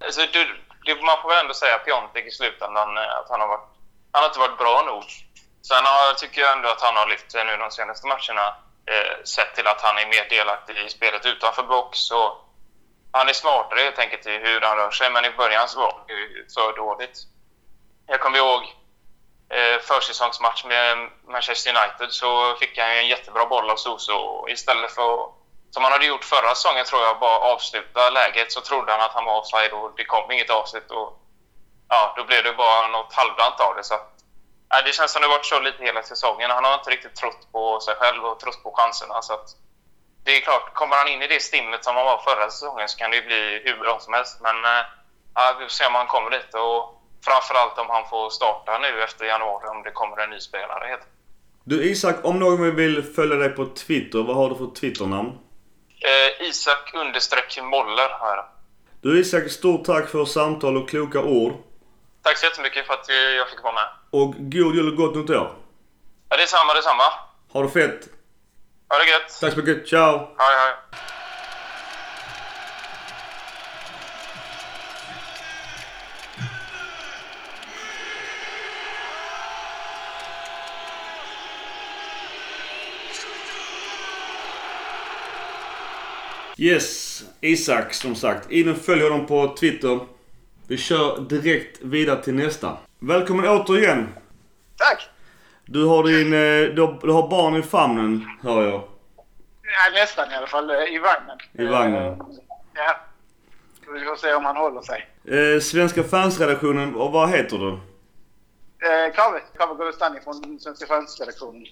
[0.04, 3.48] Alltså, du, det, man får väl ändå säga Piontek i slutändan, eh, att han har,
[3.48, 3.68] varit,
[4.12, 5.04] han har inte varit bra nog.
[5.62, 8.54] Sen har, tycker jag ändå att han har lyft sig nu de senaste matcherna,
[8.86, 12.10] eh, sett till att han är mer delaktig i spelet utanför box.
[12.10, 12.30] Och
[13.12, 16.04] han är smartare helt enkelt i hur han rör sig, men i början så var
[16.06, 17.18] det ju för dåligt.
[18.06, 18.62] Jag kommer ihåg
[19.50, 24.90] eh, försäsongsmatch med Manchester United så fick han ju en jättebra boll av Soso istället
[24.90, 25.30] för att,
[25.70, 29.16] som han hade gjort förra säsongen tror jag, bara avsluta läget så trodde han att
[29.18, 31.08] han var offside och det kom inget avslut och
[31.88, 33.84] ja, då blev det bara något halvdant av det.
[33.84, 34.06] Så att,
[34.84, 36.50] det känns som det varit så lite hela säsongen.
[36.50, 39.22] Han har inte riktigt trott på sig själv och trott på chanserna.
[39.22, 39.48] Så att,
[40.24, 42.98] det är klart, kommer han in i det stimmet som han var förra säsongen så
[42.98, 44.40] kan det ju bli hur bra som helst.
[44.40, 44.84] Men eh,
[45.34, 46.80] ja, vi får se om han kommer dit och
[47.24, 50.98] framförallt om han får starta nu efter januari om det kommer en ny spelare.
[51.64, 55.38] Du Isak, om någon vill följa dig på Twitter, vad har du för Twitternamn?
[56.00, 58.44] Eh, Isak understreck Moller jag.
[59.00, 61.52] Du Isak, stort tack för samtal och kloka ord.
[62.22, 63.88] Tack så jättemycket för att jag fick vara med.
[64.10, 65.52] Och god jul och gott nytt år.
[66.28, 67.02] Ja, det är samma, det är samma.
[67.52, 68.08] Ha det fett.
[68.88, 69.38] Ha det gött.
[69.40, 69.88] Tack så mycket.
[69.88, 70.34] Ciao!
[70.38, 70.74] Hej, hej.
[86.60, 88.50] Yes, Isak som sagt.
[88.50, 90.00] In och följ honom på Twitter.
[90.68, 92.76] Vi kör direkt vidare till nästa.
[92.98, 94.08] Välkommen återigen.
[94.76, 95.08] Tack!
[95.66, 96.32] Du har din...
[96.32, 98.72] eh, Du har, du har barn i famnen, hör jag.
[99.62, 100.70] Ja, nästan i alla fall.
[100.70, 101.38] eh, I vagnen.
[101.52, 102.02] I vagnen.
[102.02, 102.18] Eh,
[102.74, 102.96] Ja.
[103.92, 105.08] Vi får se om han håller sig.
[105.24, 107.68] Eh, Svenska fansredaktionen, och vad heter du?
[108.88, 109.92] Eh, Kave, Kave
[110.24, 111.66] från Svenska fansredaktionen.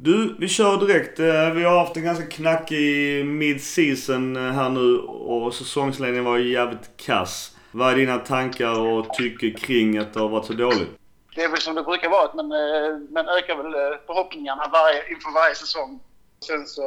[0.00, 1.18] Du, vi kör direkt.
[1.18, 6.96] Eh, vi har haft en ganska knackig mid-season eh, här nu och säsongsledningen var jävligt
[6.96, 7.56] kass.
[7.70, 10.88] Vad är dina tankar och tycker kring att det har varit så dåligt?
[11.34, 15.34] Det är väl som det brukar vara, men eh, man ökar väl förhoppningarna varje, inför
[15.34, 16.00] varje säsong.
[16.46, 16.82] Sen så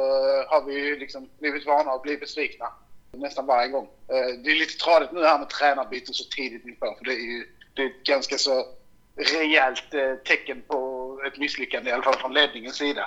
[0.48, 2.66] har vi ju liksom blivit vana att bli besvikna
[3.12, 3.88] nästan varje gång.
[4.44, 7.46] Det är lite tradigt nu här med tränarbyten så tidigt inför, för det är ju
[7.74, 8.66] det är ett ganska så
[9.16, 9.90] rejält
[10.24, 10.91] tecken på
[11.26, 13.04] ett misslyckande, i alla fall från ledningens sida.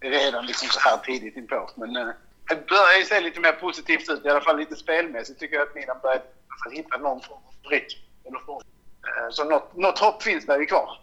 [0.00, 1.68] Redan liksom så här tidigt inför.
[1.76, 2.08] Men eh,
[2.48, 5.68] det börjar ju se lite mer positivt ut, i alla fall lite spelmässigt tycker jag
[5.68, 6.22] att Milan börjar
[6.64, 7.98] fall hitta någon form av rytm.
[8.26, 11.00] Eh, Så något, något hopp finns där ju kvar.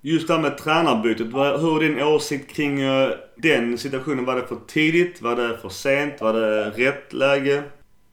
[0.00, 1.26] Just det här med tränarbytet.
[1.62, 4.24] Hur är din åsikt kring eh, den situationen?
[4.24, 5.22] Var det för tidigt?
[5.22, 6.20] Var det för sent?
[6.20, 7.62] Var det rätt läge?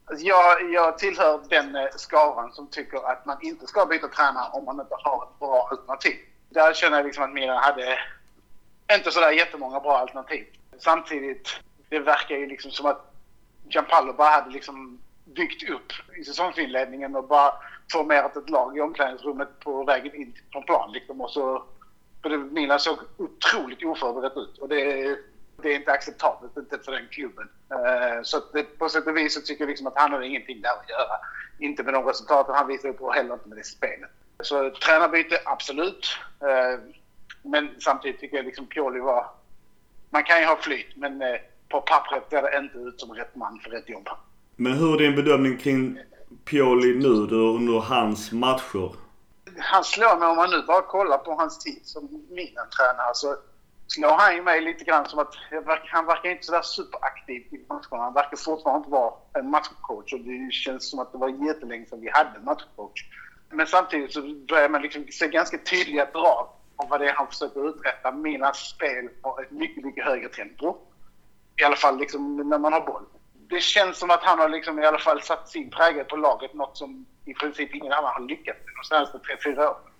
[0.06, 4.50] Alltså jag, jag tillhör den eh, skaran som tycker att man inte ska byta tränare
[4.52, 6.16] om man inte har ett bra alternativ.
[6.50, 8.00] Där känner jag liksom att Milan hade
[8.92, 10.46] inte sådär jättemånga bra alternativ.
[10.78, 13.14] Samtidigt, det verkar ju liksom som att
[13.70, 17.54] Gianpaolo bara hade liksom byggt upp i säsongsinledningen och bara
[17.92, 20.92] formerat ett lag i omklädningsrummet på vägen in från plan.
[20.92, 21.22] Liksom.
[21.22, 21.64] Och så,
[22.22, 24.58] för det, Milan såg otroligt oförberett ut.
[24.58, 25.18] Och det,
[25.62, 27.50] det är inte acceptabelt, inte för den klubben.
[27.72, 30.62] Eh, så det, på sätt och vis så tycker jag liksom att han har ingenting
[30.62, 31.16] där att göra.
[31.60, 34.12] Inte med de resultaten han visar upp och heller inte med det spelet.
[34.44, 36.08] Så tränarbyte, absolut.
[36.42, 36.80] Eh,
[37.44, 39.26] men samtidigt tycker jag liksom Pioli var...
[40.10, 43.36] Man kan ju ha flyt, men eh, på pappret ser det inte ut som rätt
[43.36, 44.10] man för rätt jobb.
[44.56, 46.00] Men hur är din bedömning kring
[46.46, 48.92] Pioli nu då, under hans matcher?
[49.58, 53.36] Han slår mig om man nu bara kollar på hans tid som Milan-tränare så
[53.88, 55.34] slår han ju mig lite grann som att
[55.86, 58.04] han verkar inte sådär superaktiv i matcherna.
[58.04, 61.86] Han verkar fortfarande inte vara en matchcoach och det känns som att det var jättelänge
[61.86, 63.06] sedan vi hade en matchcoach.
[63.50, 67.28] Men samtidigt så börjar man liksom se ganska tydliga drag om vad det är han
[67.28, 68.12] försöker uträtta.
[68.12, 70.78] Milans spel har ett mycket, mycket högre tempo.
[71.62, 73.06] I alla fall liksom när man har boll.
[73.50, 76.54] Det känns som att han har liksom i alla fall satt sin prägel på laget,
[76.54, 79.92] något som i princip ingen annan har lyckats med de senaste tre fyra åren.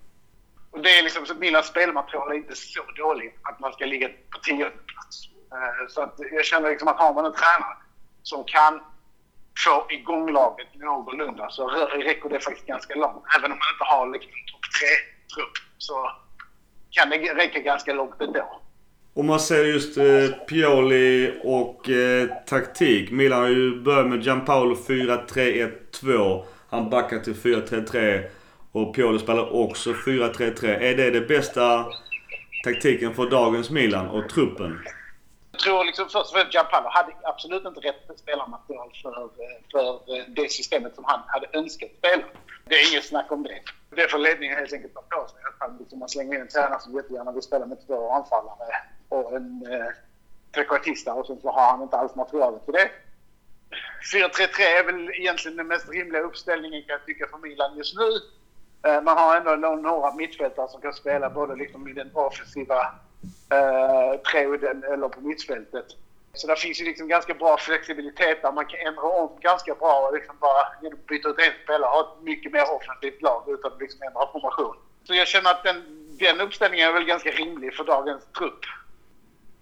[0.70, 4.08] Och det är liksom så Milans spelmaterial är inte så dåligt att man ska ligga
[4.08, 5.28] på tionde plats.
[5.52, 7.76] Eh, så att jag känner liksom att har man en tränare
[8.22, 8.80] som kan
[9.64, 13.24] få igång laget någorlunda så räcker det faktiskt ganska långt.
[13.38, 16.10] Även om man inte har liksom en topp tre-trupp så
[16.90, 18.60] kan det räcka ganska långt ändå.
[19.14, 20.04] Om man ser just eh,
[20.48, 23.10] Pioli och eh, taktik.
[23.10, 26.44] Milan har ju börjat med Gianpaolo 4-3-1-2.
[26.70, 28.22] Han backar till 4-3-3.
[28.72, 30.66] Och Pioli spelar också 4-3-3.
[30.66, 31.86] Är det det bästa
[32.64, 34.78] taktiken för dagens Milan och truppen?
[35.60, 40.16] Jag tror liksom först och främst Gianpaolo hade absolut inte rätt spelarmaterial för, eh, för
[40.16, 42.22] eh, det systemet som han hade önskat spela.
[42.64, 43.60] Det är inget snack om det.
[43.96, 45.38] Det får ledningen helt enkelt ta på sig.
[45.48, 48.74] Att han liksom, man slänger in en tränare som jättegärna vill spela med två anfallare
[49.08, 49.86] och en eh,
[50.54, 52.90] trekvartista och sen så har han inte alls materialet till det.
[54.14, 58.10] 4-3-3 är väl egentligen den mest rimliga uppställningen kan jag tycka för Milan just nu.
[58.90, 62.94] Eh, man har ändå några mittfältare som kan spela både liksom i den offensiva
[63.52, 65.86] eh, perioden eller på mittfältet.
[66.32, 70.06] Så där finns ju liksom ganska bra flexibilitet där man kan ändra om ganska bra
[70.08, 73.44] och liksom bara genom att byta ut en spelare ha ett mycket mer offensivt lag
[73.48, 74.76] utan att liksom ändra formation.
[75.04, 78.64] Så jag känner att den, den uppställningen är väl ganska rimlig för dagens trupp.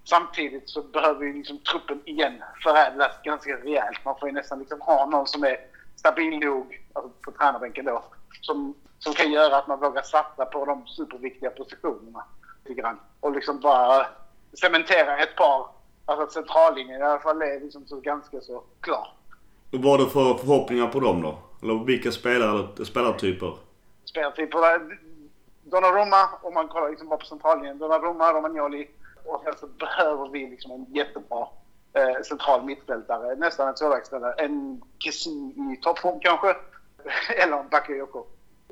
[0.03, 4.05] Samtidigt så behöver ju liksom truppen igen förädlas ganska rejält.
[4.05, 5.57] Man får ju nästan liksom ha någon som är
[5.95, 8.03] stabil nog, alltså på tränarbänken då,
[8.41, 12.23] som, som kan göra att man vågar satsa på de superviktiga positionerna.
[12.69, 12.99] Lite grann.
[13.19, 14.07] Och liksom bara
[14.53, 15.67] cementera ett par,
[16.05, 19.07] alltså att centrallinjen i alla fall är liksom så ganska så klar.
[19.71, 21.37] Vad har du för förhoppningar på dem då?
[21.61, 23.57] Eller vilka spelare eller spelartyper?
[24.09, 24.99] spelartyper.
[25.63, 27.77] Donnarumma, om man kollar liksom bara på centrallinjen.
[27.77, 28.87] Donnarumma, Romagnoli.
[29.25, 31.47] Och sen så behöver vi liksom en jättebra
[31.93, 33.35] eh, central mittfältare.
[33.35, 34.33] Nästan en tvåvägsspelare.
[34.33, 35.29] En Kessi
[35.73, 36.55] i toppform kanske.
[37.43, 38.25] Eller en Bakayoko.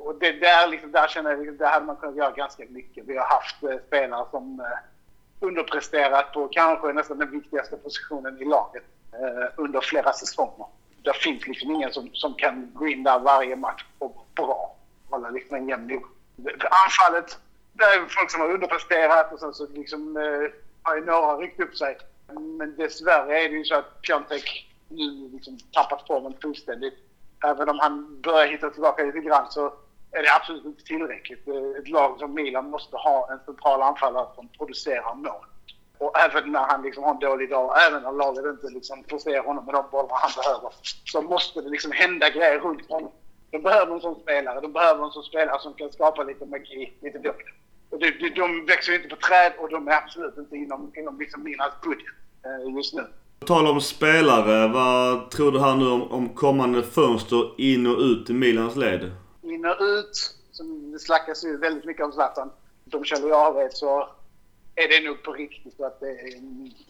[0.08, 3.06] Och det där, liksom, där känner jag liksom, hade man kunnat göra ganska mycket.
[3.08, 8.46] Vi har haft eh, spelare som eh, underpresterat på kanske nästan den viktigaste positionen i
[8.46, 8.84] laget
[9.14, 10.66] eh, under flera säsonger.
[11.04, 14.76] Det finns liksom ingen som, som kan gå in där varje match och vara bra.
[15.10, 16.06] Hålla liksom en jämn nivå.
[16.86, 17.40] Anfallet,
[17.74, 20.52] det är folk som har underpresterat och sen så liksom, eh,
[20.82, 21.98] har ju några ryckt upp sig.
[22.58, 26.94] Men dessvärre är det ju så att Piontek nu liksom tappat formen fullständigt.
[27.46, 29.74] Även om han börjar hitta tillbaka lite grann så
[30.18, 31.48] är det absolut inte tillräckligt.
[31.80, 35.46] Ett lag som Milan måste ha en central anfallare som producerar mål.
[35.98, 39.40] Och även när han liksom har en dålig dag, även när laget inte liksom förser
[39.40, 40.72] honom med de bollar han behöver,
[41.06, 43.12] så måste det liksom hända grejer runt honom.
[43.52, 44.62] De behöver en sån spelare.
[44.62, 47.48] De behöver en sån spelare som kan skapa lite magi, lite dukt.
[47.90, 50.92] Och de, de, de växer ju inte på träd och de är absolut inte inom,
[50.96, 52.16] inom liksom Milans budget
[52.46, 53.04] eh, just nu.
[53.40, 58.00] På tal om spelare, vad tror du här nu om, om kommande fönster in och
[58.00, 59.12] ut i Milans led?
[59.52, 60.36] In ut.
[60.52, 62.52] Som det slackas ju väldigt mycket om Zlatan.
[62.86, 64.10] De källor jag vet så
[64.76, 66.18] är det nog på riktigt att det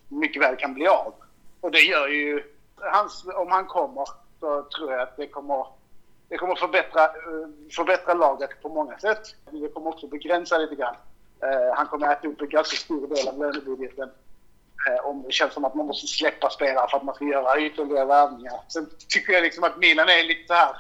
[0.07, 1.13] mycket väl kan bli av.
[1.61, 2.43] Och det gör ju...
[2.75, 4.05] Hans, om han kommer
[4.39, 5.65] så tror jag att det kommer,
[6.29, 7.09] det kommer förbättra,
[7.75, 9.35] förbättra laget på många sätt.
[9.45, 10.95] Men det kommer också begränsa lite grann.
[11.43, 14.09] Eh, han kommer äta upp en ganska stor del av lönebudgeten.
[14.87, 17.59] Eh, om det känns som att man måste släppa spelare för att man ska göra
[17.59, 18.59] ytterligare värvningar.
[18.67, 20.77] Sen tycker jag liksom att Milan är lite så här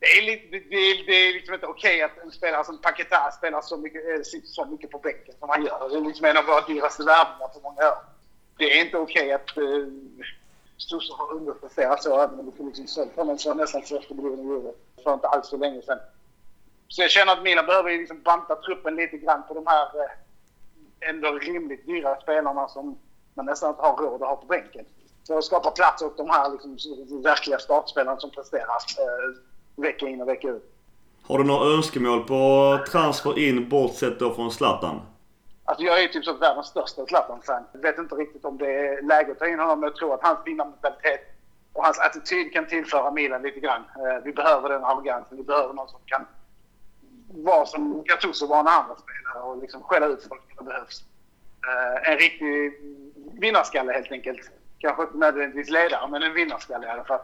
[0.00, 3.30] det är, lite, det, är, det är liksom inte okej att en spelare som Paquetá
[3.30, 5.88] spelar så mycket, eh, sitter så mycket på bänken som han gör.
[5.88, 7.98] Det är liksom en av våra dyraste värvningar på många år.
[8.58, 9.88] Det är inte okej att uh,
[10.76, 14.72] Sosa har underpresterat så, även om vi liksom sålt honom så nästan första miljonen gjorde
[15.04, 15.98] för inte alls så länge sedan.
[16.88, 21.08] Så jag känner att Milan behöver liksom banta truppen lite grann på de här eh,
[21.10, 22.98] ändå rimligt dyra spelarna som
[23.34, 24.84] man nästan inte har råd att ha på bänken.
[25.26, 26.76] För att skapa plats åt de här liksom,
[27.22, 29.47] verkliga startspelarna som presterar eh,
[29.78, 30.74] vecka in och vecka ut.
[31.22, 35.00] Har du några önskemål på transfer in bortsett då från Zlatan?
[35.64, 37.62] Alltså jag är typ så världens största Zlatan-fan.
[37.72, 40.22] Vet inte riktigt om det är läge att ta in honom, men jag tror att
[40.22, 41.20] hans vinnarmentalitet
[41.72, 43.80] och hans attityd kan tillföra Milan lite grann.
[43.96, 45.36] Eh, Vi behöver den arrogansen.
[45.36, 46.26] Vi behöver någon som kan
[47.28, 50.70] vara som Gattuso var när han var spelare och liksom skälla ut folk när det
[50.70, 51.02] behövs.
[51.68, 52.72] Eh, En riktig
[53.40, 54.50] vinnarskalle helt enkelt.
[54.78, 57.20] Kanske inte nödvändigtvis ledare, men en vinnarskalle i alla fall.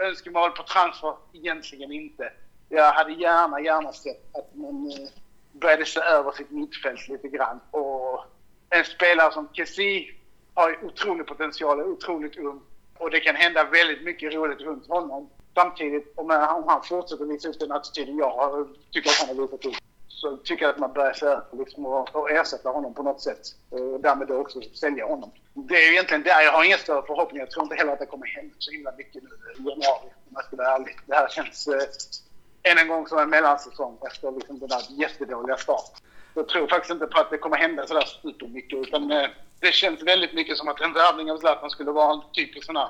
[0.00, 1.14] Önskemål på transfer?
[1.32, 2.32] Egentligen inte.
[2.68, 5.08] Jag hade gärna, gärna sett att man eh,
[5.52, 7.60] började se över sitt mittfält lite grann.
[7.70, 8.24] Och
[8.70, 10.14] en spelare som Kessie
[10.54, 12.60] har ju otrolig potential, är otroligt ung.
[12.98, 15.30] Och det kan hända väldigt mycket roligt runt honom.
[15.54, 19.64] Samtidigt, om han, fortsätter visa upp den attityden jag har, tycker att han har visat
[19.64, 19.74] upp,
[20.20, 23.20] så tycker jag att man börjar se över liksom och, och ersätta honom på något
[23.20, 23.40] sätt.
[23.70, 25.30] Och därmed då också sälja honom.
[25.54, 27.44] Det är ju egentligen där jag har inga större förhoppningar.
[27.44, 30.32] Jag tror inte heller att det kommer hända så himla mycket nu i januari, om
[30.34, 30.96] jag ska vara ärlig.
[31.06, 35.56] Det här känns eh, än en gång som en mellansäsong efter liksom den där jättedåliga
[35.56, 36.06] starten.
[36.34, 39.28] Jag tror faktiskt inte på att det kommer hända sådär supermycket utan eh,
[39.60, 42.76] det känns väldigt mycket som att en värvning av Zlatan skulle vara en typisk sån
[42.76, 42.88] här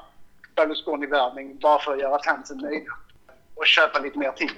[0.57, 2.93] Berlusconi-värvning bara för att göra fansen nöjda.
[3.55, 4.51] Och köpa lite mer tid.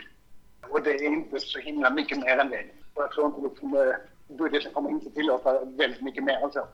[0.70, 2.64] Och det är inte så himla mycket mer än det.
[2.94, 6.66] Och jag tror inte liksom, eh, budgeten kommer inte tillåta väldigt mycket mer än så.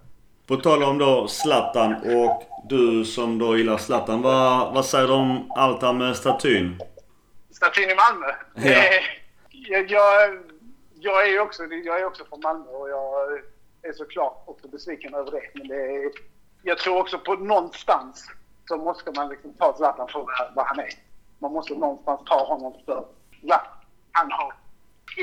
[0.46, 4.22] På tal om då Zlatan och du som då gillar Zlatan.
[4.22, 6.78] Vad, vad säger du om allt det här med statyn?
[7.50, 8.26] Statyn i Malmö.
[8.54, 8.84] Ja.
[8.84, 9.02] Eh,
[9.50, 9.90] jag,
[11.00, 13.32] jag, är ju också, jag är också från Malmö och jag
[13.82, 15.42] är såklart också besviken över det.
[15.54, 16.10] Men det är,
[16.62, 18.30] jag tror också på någonstans
[18.68, 20.88] så måste man liksom ta Zlatan för vad han är.
[21.38, 23.04] Man måste någonstans ta honom för
[23.40, 23.77] Zlatan.
[24.18, 24.52] Han har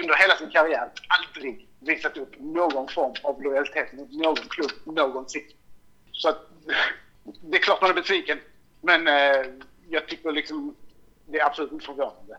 [0.02, 5.44] under hela sin karriär aldrig visat upp någon form av lojalitet mot någon klubb någonsin.
[6.12, 6.40] Så att,
[7.24, 8.40] det är klart man är besviken.
[8.82, 9.46] Men eh,
[9.90, 10.76] jag tycker liksom
[11.26, 12.38] det är absolut inte förvånande.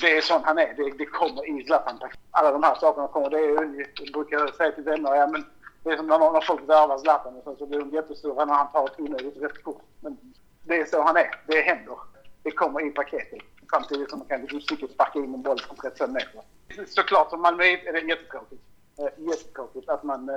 [0.00, 0.74] Det är sån han är.
[0.74, 2.00] Det, det kommer i Zlatan.
[2.30, 3.30] Alla de här sakerna kommer.
[3.30, 5.44] Det är, jag brukar säga till vänner, ja men
[5.82, 8.54] det är som när, när folk värvar Zlatan och sen så blir de jättestora när
[8.54, 9.82] han tar ett onödigt rött kort.
[10.00, 10.18] Men
[10.64, 11.40] det är så han är.
[11.46, 11.96] Det händer.
[12.42, 13.40] Det kommer i paketet.
[13.70, 16.40] Samtidigt som man kan liksom cykel sparka in en boll från 35 meter.
[16.88, 18.62] Såklart som Malmöit är det jättetråkigt.
[18.98, 20.34] Eh, jättetråkigt att, man, eh,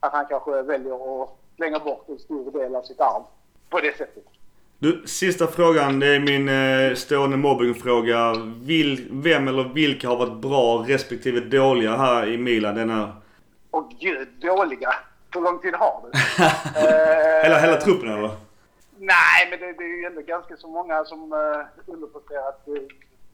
[0.00, 3.22] att han kanske väljer att slänga bort en stor del av sitt arv
[3.70, 4.24] på det sättet.
[4.78, 6.00] Du, sista frågan.
[6.00, 8.34] Det är min eh, stående mobbingfråga.
[8.62, 13.16] Vil, vem eller vilka har varit bra respektive dåliga här i Milan denna...
[13.70, 14.94] Och gud, dåliga.
[15.34, 16.18] Hur lång tid har du?
[16.80, 18.30] Eh, Hela, hela truppen eller?
[19.04, 22.82] Nej, men det, det är ju ändå ganska så många som eh, uh, underpresterat uh,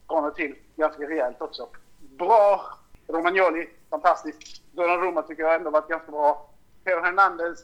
[0.07, 1.69] från och till ganska rejält också.
[1.99, 2.61] Bra.
[3.07, 4.61] Romagnoli, fantastiskt.
[4.75, 6.49] Roma tycker jag ändå varit ganska bra.
[6.83, 7.59] Theo Hernandez,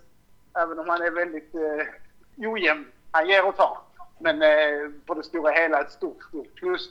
[0.57, 2.85] även om han är väldigt uh, ojämn.
[3.11, 3.77] Han ger och tar.
[4.19, 6.89] Men uh, på det stora hela ett stort, stort plus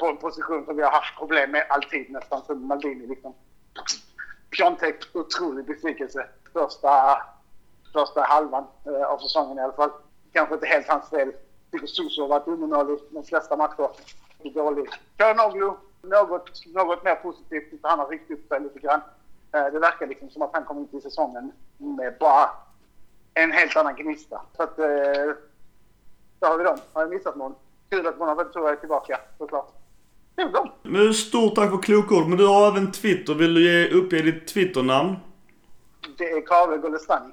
[0.00, 3.34] på en position som vi har haft problem med alltid nästan sen Maldini liksom.
[4.50, 6.26] Piontek, otrolig besvikelse.
[6.52, 7.22] Första,
[7.92, 8.64] första halvan
[9.06, 9.90] av säsongen i alla fall.
[10.32, 11.32] Kanske inte helt hans fel.
[11.72, 13.88] Tycker Suso har varit undermålig de flesta matcher.
[14.54, 14.88] Dålig.
[15.18, 15.72] Könoglu,
[16.02, 17.70] något, något mer positivt.
[17.70, 19.00] Tycker Han har ryckt upp sig lite grann.
[19.54, 22.50] Eh, det verkar liksom som att han kommer ut i säsongen med bara
[23.34, 24.40] en helt annan gnista.
[24.56, 24.86] Så att, eh,
[26.38, 26.78] Då har vi dem.
[26.92, 27.54] Har jag missat någon?
[27.90, 29.72] Kul att Bonaventura är tillbaka, såklart.
[30.34, 30.70] Det är väl dem.
[30.82, 32.26] Men stort tack för kloka ord.
[32.28, 33.34] Men du har även Twitter.
[33.34, 35.16] Vill du ge, uppge ditt Twitternamn?
[36.18, 37.32] Det är Kave Golestani.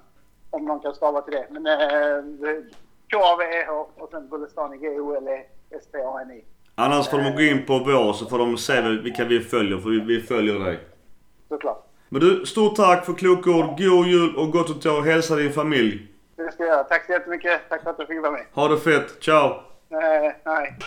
[0.49, 1.47] Om någon kan stava till det.
[1.49, 2.63] Men eh,
[3.11, 6.45] K-A-V-E-H och sen Golestani G-O-L-E-S-T-A-N-I.
[6.75, 9.77] Annars får de gå in på vår så får de se vilka vi följer.
[9.77, 10.79] För vi, vi följer dig.
[11.49, 11.85] Såklart.
[12.09, 13.65] Men du, stort tack för kloka ord.
[13.65, 16.07] God jul och gott att ta hälsa din familj.
[16.35, 16.83] Det ska jag göra.
[16.83, 17.61] Tack så jättemycket.
[17.69, 18.45] Tack för att du fick vara med.
[18.53, 19.23] Ha det fett.
[19.23, 19.45] Ciao!
[19.91, 20.77] Eh, nej.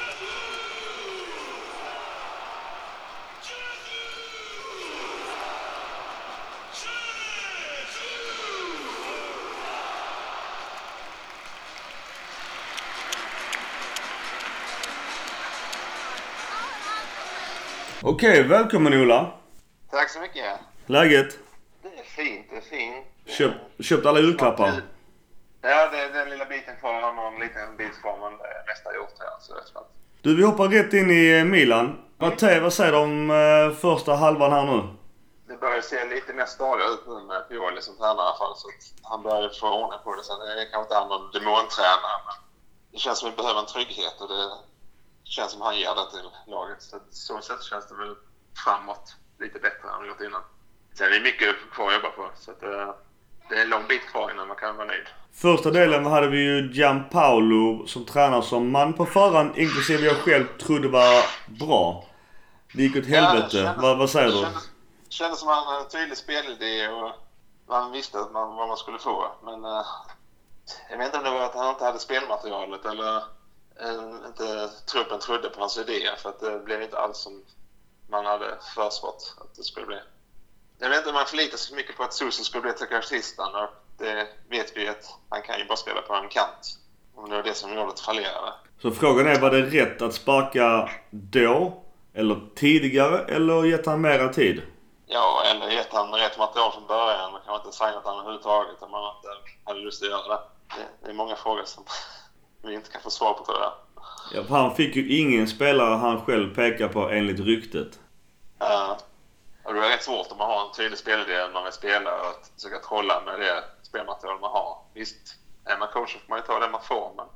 [18.04, 19.32] Okej, välkommen Ola.
[19.90, 20.58] Tack så mycket.
[20.86, 21.38] Läget?
[21.82, 23.06] Det är fint, det är fint.
[23.26, 24.72] Köp, köpt alla julklappar?
[25.62, 27.00] Ja, det är den lilla biten kvar.
[27.00, 29.28] Har någon liten bit kvar men det är mesta gjort här.
[29.40, 29.90] Så det är klart.
[30.22, 31.98] Du, vi hoppar rätt in i eh, Milan.
[32.18, 34.82] Matteo, vad säger du om eh, första halvan här nu?
[35.48, 38.56] Det börjar se lite mer stadigt ut nu med Pioli som tränare i alla fall.
[38.56, 38.68] Så
[39.02, 40.24] han börjar få ordning på det.
[40.24, 42.36] Sen är det kanske inte han någon demontränare men
[42.92, 44.42] det känns som att vi behöver en trygghet och det
[45.24, 46.82] känns som han ger det till laget.
[46.82, 48.14] Så att så sätt känns det väl
[48.64, 50.42] framåt lite bättre än gjort innan.
[50.94, 52.94] Sen är det mycket kvar att jobba på så att eh,
[53.48, 55.06] det är en lång bit kvar innan man kan vara nöjd.
[55.34, 60.46] Första delen hade vi ju Gianpaolo som tränare som man på förhand, inklusive jag själv,
[60.58, 62.04] trodde var bra.
[62.74, 63.36] Det gick åt helvete.
[63.38, 64.40] Ja, det kändes- vad, vad säger det du?
[64.42, 64.70] Kändes,
[65.08, 67.12] kändes som att han hade en tydlig spelidé och
[67.68, 69.32] man visste att man, vad man skulle få.
[69.44, 69.82] Men eh,
[70.90, 73.22] jag vet inte om det var att han inte hade spelmaterialet eller
[74.26, 77.42] inte truppen trodde på hans idéer för att det blev inte alls som
[78.08, 80.00] man hade förspått att det skulle bli.
[80.78, 83.54] Jag vet inte om man förlitar sig för mycket på att Suso skulle bli trekvartisten
[83.54, 86.78] och det vet vi att han kan ju bara spela på en kant.
[87.14, 88.52] Och det var det som gjorde att fallerade.
[88.82, 91.82] Så frågan är, var det rätt att sparka då?
[92.14, 93.34] Eller tidigare?
[93.34, 94.62] Eller gett han mera tid?
[95.06, 97.32] Ja, eller gett han rätt material från början.
[97.32, 99.28] Man kanske inte signat han överhuvudtaget om man inte
[99.64, 100.38] hade lust att göra.
[100.76, 101.84] Det, det är många frågor som
[102.62, 103.72] vi inte kan få svar på tror jag.
[104.34, 107.98] Ja, han fick ju ingen spelare han själv pekar på enligt ryktet.
[108.62, 108.96] Uh,
[109.62, 112.20] och det är rätt svårt om man har en tydlig spelidé när man vill spela
[112.20, 114.78] och att försöka trolla med det spelmaterial man har.
[114.94, 117.26] Visst, är man coach får man ju ta det man får, men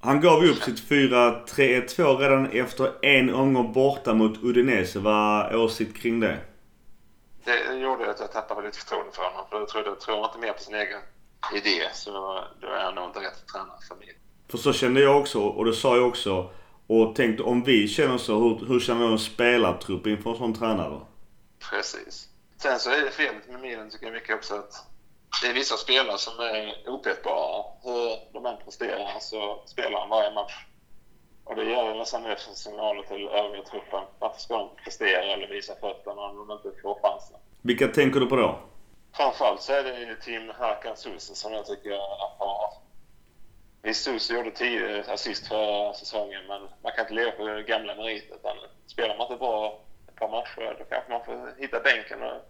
[0.00, 4.98] Han gav ju upp sitt 4-3-1-2 redan efter en omgång borta mot Udinese.
[4.98, 6.38] Vad är åsikt kring det?
[7.44, 9.46] det gjorde att jag tappade lite förtroende för honom.
[9.50, 11.00] För jag trodde, tror man inte mer på sin egen
[11.54, 14.18] idé så då är han nog inte rätt tränare för mig.
[14.52, 16.50] För så kände jag också, och det sa jag också.
[16.86, 21.00] Och tänkte om vi känner så, hur, hur känner en spelartrupp inför en sån tränare?
[21.70, 22.28] Precis.
[22.62, 24.72] Sen så är det felet med Milan tycker jag mycket också att
[25.42, 27.64] det är vissa spelare som är opetbara.
[27.82, 30.54] Hur de än presterar så spelar de varje match.
[31.44, 34.04] Och det ger ju nästan mer signaler till övriga truppen.
[34.18, 37.36] Varför ska de prestera eller visa fötterna om de inte får chansen?
[37.62, 38.58] Vilka tänker du på då?
[39.12, 41.90] Framförallt så är det ju Tim Hakan Susi som jag tycker
[42.38, 42.82] har...
[43.84, 48.34] Visst, Susi gjorde 10 assist förra säsongen, men man kan inte leva på gamla meriter.
[48.34, 48.56] Utan
[48.86, 52.42] spelar man inte bra ett par matcher, då kanske man får hitta bänken och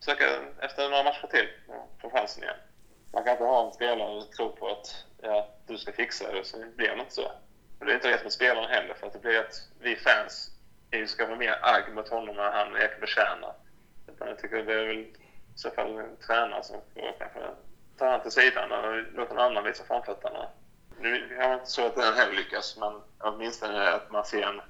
[0.00, 0.24] söka
[0.60, 2.56] efter några matcher till och få chansen igen.
[3.12, 6.44] Man kan inte ha en spelare och tro på att ja, du ska fixa det,
[6.44, 7.32] så blir det inte så.
[7.78, 10.50] Och det är inte rätt med spelaren heller, för att det blir att vi fans
[11.06, 13.52] ska vara mer agg mot honom när han Ekberg betjänar.
[14.08, 15.08] Utan jag tycker det är väl i
[15.54, 17.40] så fall en tränare som får kanske
[17.98, 20.48] ta han till sidan och låta någon annan visa framfötterna.
[21.00, 24.60] Nu är det inte så att den heller lyckas, men åtminstone att man ser en,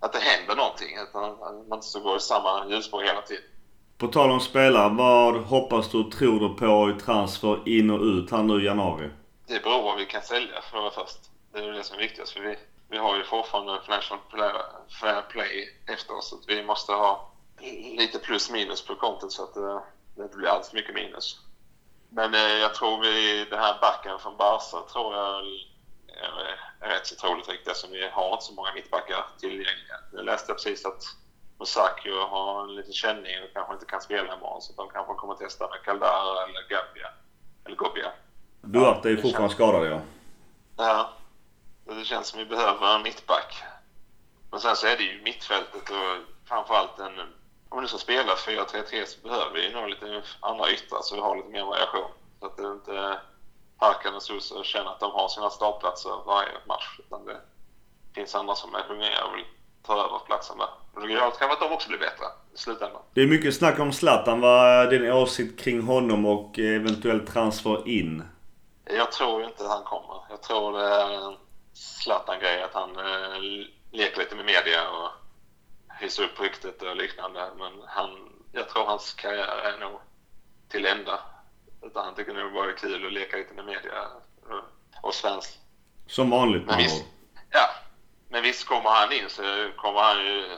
[0.00, 0.96] att det händer någonting.
[0.96, 3.44] Att man, att man inte så går i samma hjulspår hela tiden.
[3.98, 8.00] På tal om spelare, vad hoppas du och tror du på i transfer in och
[8.00, 9.10] ut här nu i januari?
[9.46, 11.18] Det beror på vad vi kan sälja för vara först.
[11.52, 12.32] Det är det som är viktigast.
[12.32, 12.56] För vi,
[12.88, 14.18] vi har ju fortfarande Financial
[15.00, 16.28] Fair Play efter oss.
[16.28, 17.30] Så att vi måste ha
[17.98, 19.80] lite plus minus på kontot så att det,
[20.16, 21.40] det inte blir för mycket minus.
[22.08, 25.44] Men eh, jag tror vi, den här backen från Barca tror jag
[26.20, 29.96] är, rätt så troligt riktigt eftersom vi har inte så många mittbackar tillgängliga.
[30.12, 31.02] Nu läste jag precis att
[31.58, 35.34] Musacchio har en liten känning och kanske inte kan spela imorgon så de kanske kommer
[35.34, 37.08] testa med Caldara eller Gabbia.
[37.64, 38.12] Eller Gobbia.
[38.62, 40.00] Duarte är fortfarande känns- skadad ja.
[40.76, 41.10] Ja.
[41.84, 43.62] Det känns som vi behöver en mittback.
[44.50, 47.12] Men sen så är det ju mittfältet och framförallt en...
[47.68, 51.36] Om nu ska spela 4-3-3 så behöver vi nog lite andra yttrar så vi har
[51.36, 52.10] lite mer variation.
[52.40, 53.20] Så att det inte
[53.78, 56.98] Och Suso känner att de har sina startplatser varje match.
[56.98, 57.40] Utan det
[58.14, 59.44] finns andra som är hungriga och vill
[59.82, 60.68] ta över platsen där.
[60.94, 63.02] Och det kanske att de också blir bättre i slutändan.
[63.14, 64.40] Det är mycket snack om Zlatan.
[64.40, 68.22] Vad är din åsikt kring honom och eventuell transfer in?
[68.84, 70.20] Jag tror inte han kommer.
[70.30, 71.36] Jag tror det är en
[71.72, 73.40] Zlatan-grej, att han eh,
[73.92, 75.10] leker lite med media och
[76.00, 77.50] hyser upp ryktet och liknande.
[77.58, 78.10] Men han,
[78.52, 80.00] jag tror hans karriär är nog
[80.68, 81.20] till ända.
[81.84, 83.92] Utan han tycker nog bara det är kul att leka lite med media
[85.02, 85.58] och, svensk.
[86.06, 87.04] Som vanligt Men med visst,
[87.50, 87.70] ja.
[88.28, 89.42] Men visst kommer han in så
[89.76, 90.56] kommer han ju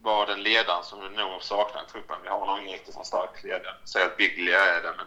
[0.00, 2.16] vara den ledaren som vi nog saknar i truppen.
[2.22, 3.76] Vi har nog ingen riktigt så stark ledare.
[3.84, 5.06] Säger att Biglia är det, men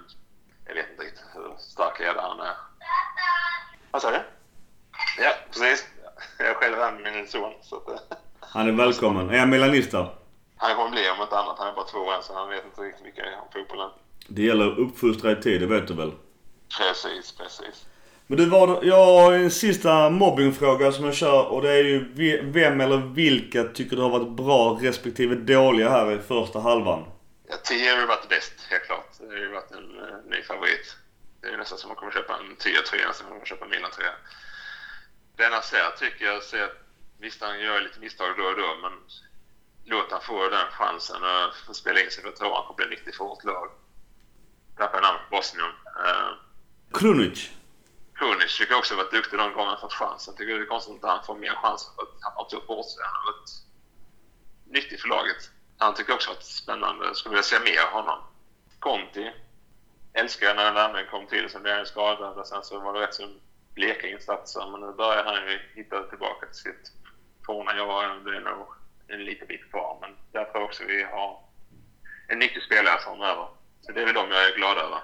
[0.65, 2.55] jag vet inte riktigt hur stark ledare han är.
[3.91, 4.21] Vad sa du?
[5.17, 5.87] Ja, precis.
[6.37, 7.53] Jag är själv här med min son.
[7.61, 9.29] Så att, eh, Han är välkommen.
[9.29, 10.09] Är han milanista?
[10.57, 11.59] han kommer bli om inte annat.
[11.59, 13.89] Han är bara två år så han vet inte riktigt mycket om fotbollen.
[14.27, 16.11] Det gäller att uppfostra i tid, det vet du väl?
[16.77, 17.85] Precis, precis.
[18.27, 22.11] Men du, var, jag har en sista mobbingfråga som jag kör och det är ju
[22.51, 27.05] vem eller vilka tycker du har varit bra respektive dåliga här i första halvan?
[27.49, 29.09] Ja, 10 har ju varit bäst, helt klart.
[29.19, 30.95] Det har ju varit en uh, ny favorit.
[31.41, 33.65] Det är ju nästan som att man kommer köpa en 10-tröja som man kommer köpa
[33.65, 34.15] en Milan-tröja.
[35.37, 36.77] Denna ser tycker jag ser att
[37.19, 38.93] visst han gör lite misstag då och då men
[39.85, 41.21] låt han få den chansen
[41.69, 43.67] och spela in sig för tror han kommer bli nyttig för vårt lag.
[44.77, 45.71] Tappade namnet Bosnien.
[46.05, 46.31] Uh,
[46.93, 47.51] Krunic.
[48.15, 50.35] Krunic tycker jag också varit duktig de han fått chansen.
[50.35, 52.85] Tycker det är konstigt att han får mer chanser för att han har tagit bort
[52.85, 53.03] sig.
[53.03, 53.49] Han har varit
[54.65, 55.41] nyttig för laget.
[55.77, 57.15] Han tycker också varit spännande.
[57.15, 58.19] Skulle vilja se mer av honom.
[58.79, 59.31] Conti.
[60.13, 61.49] Älskar jag när Värmland kom till.
[61.49, 63.29] Sen blev han skadad och sen så var det rätt så
[63.73, 64.67] bleka insatser.
[64.71, 66.91] Men nu börjar han ju hitta tillbaka till sitt
[67.45, 68.25] forna jag.
[68.25, 68.67] Det är nog
[69.07, 69.97] en liten bit kvar.
[70.01, 71.39] Men där tror jag också vi har
[72.27, 73.47] en nyttig spelare framöver.
[73.87, 74.99] Så det är väl de jag är glad över.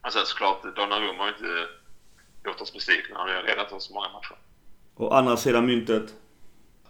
[0.00, 1.68] Alltså såklart, Donnarumma har inte
[2.44, 3.18] gjort oss besvikna.
[3.18, 4.36] Han har ju redat oss många matcher.
[4.94, 6.14] Och andra sidan myntet.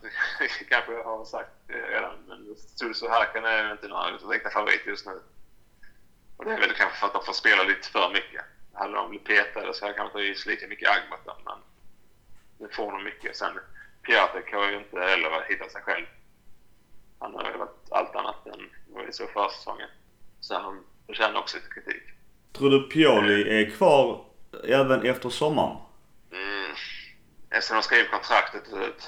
[0.69, 5.21] kanske jag har sagt redan, men Sulso Harkan är inte några direkta favoriter just nu.
[6.37, 8.45] Och det är väl kanske för att de får spela lite för mycket.
[8.73, 11.59] Hade de blivit petade så hade jag kanske inte lika mycket agg mot dem, men
[12.59, 13.37] nu får de mycket.
[13.37, 13.59] Sen
[14.03, 16.07] Piatek har ju inte heller hittat sig själv.
[17.19, 19.89] Han har ju varit allt annat än vad vi såg förra säsongen.
[20.41, 22.03] Så han förtjänar också lite kritik.
[22.53, 24.25] Tror du Pioli är kvar
[24.65, 25.77] även efter sommaren?
[26.33, 26.73] Mm.
[27.51, 29.03] Eftersom de skrev kontraktet att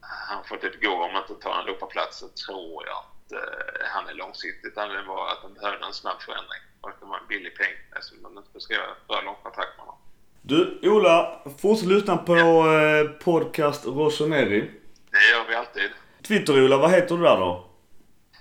[0.00, 3.86] han får typ gå om man inte tar en Europaplats så tror jag att eh,
[3.94, 4.78] han är långsiktigt.
[4.78, 6.62] Anledningen var att de behövde en snabb förändring.
[6.80, 9.86] Och att det var en billig peng eftersom de inte beskrev för långt kontrakt med
[9.86, 10.00] honom.
[10.42, 11.42] Du, Ola.
[11.58, 14.70] Fortsätt lyssna på eh, podcast Rossoneri.
[15.10, 15.90] Det gör vi alltid.
[16.22, 17.70] Twitter-Ola, vad heter du där då?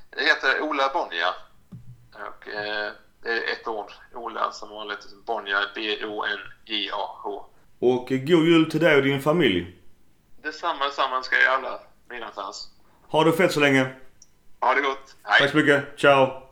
[0.10, 1.34] Det heter Ola Bonja.
[2.48, 2.92] Och eh,
[3.24, 3.92] är ett ord.
[4.14, 5.08] Ola som vanligt.
[5.26, 7.46] Bonja, B-O-N-J-A-H.
[7.80, 9.76] Och eh, god jul till dig och din familj.
[10.44, 12.68] Detsamma, detsamma ska jag alla mina fans.
[13.08, 13.96] Ha det fett så länge.
[14.60, 15.16] Ha det gott.
[15.24, 15.40] Hej.
[15.40, 16.00] Tack så mycket.
[16.00, 16.47] Ciao.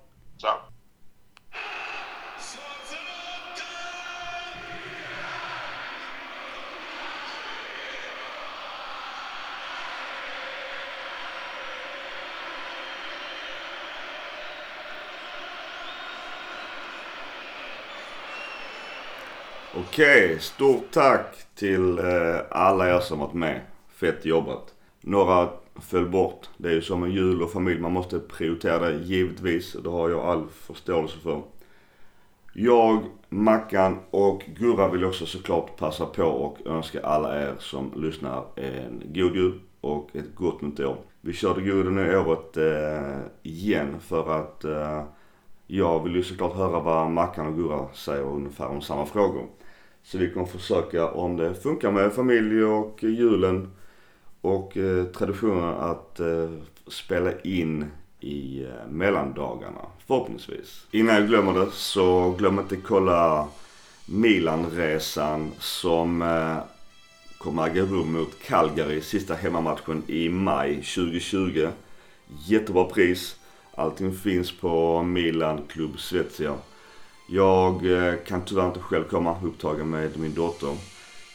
[19.89, 23.61] Okej, stort tack till eh, alla er som varit med.
[23.87, 24.73] Fett jobbat.
[25.01, 26.49] Några föll bort.
[26.57, 27.79] Det är ju som en jul och familj.
[27.81, 29.73] Man måste prioritera det givetvis.
[29.83, 31.41] Det har jag all förståelse för.
[32.53, 38.43] Jag, Mackan och Gurra vill också såklart passa på och önska alla er som lyssnar
[38.55, 40.97] en god jul och ett gott nytt år.
[41.21, 45.03] Vi kör det goda nya året eh, igen för att eh,
[45.67, 49.45] jag vill ju såklart höra vad Mackan och Gurra säger ungefär om samma frågor.
[50.05, 53.71] Så vi kommer försöka om det funkar med familj och julen
[54.41, 56.49] och eh, traditionen att eh,
[56.87, 57.85] spela in
[58.19, 60.85] i eh, mellandagarna förhoppningsvis.
[60.91, 63.47] Innan jag glömmer det så glöm inte kolla
[64.05, 66.57] Milanresan som eh,
[67.37, 71.67] kommer äga rum mot Calgary sista hemmamatchen i maj 2020.
[72.45, 73.39] Jättebra pris.
[73.75, 76.55] Allting finns på Milan Club Svezia.
[77.27, 80.77] Jag eh, kan tyvärr inte själv komma upptagen med min dotter.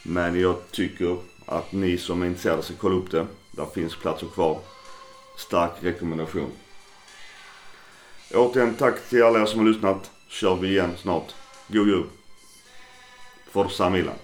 [0.02, 3.26] Men jag tycker att ni som är intresserade ska kolla upp det.
[3.50, 4.58] Där finns platser kvar.
[5.36, 6.50] Stark rekommendation.
[8.34, 10.10] Återigen tack till alla er som har lyssnat.
[10.28, 11.34] Kör vi igen snart.
[11.68, 12.04] God jul.
[13.50, 14.14] Forza Milan.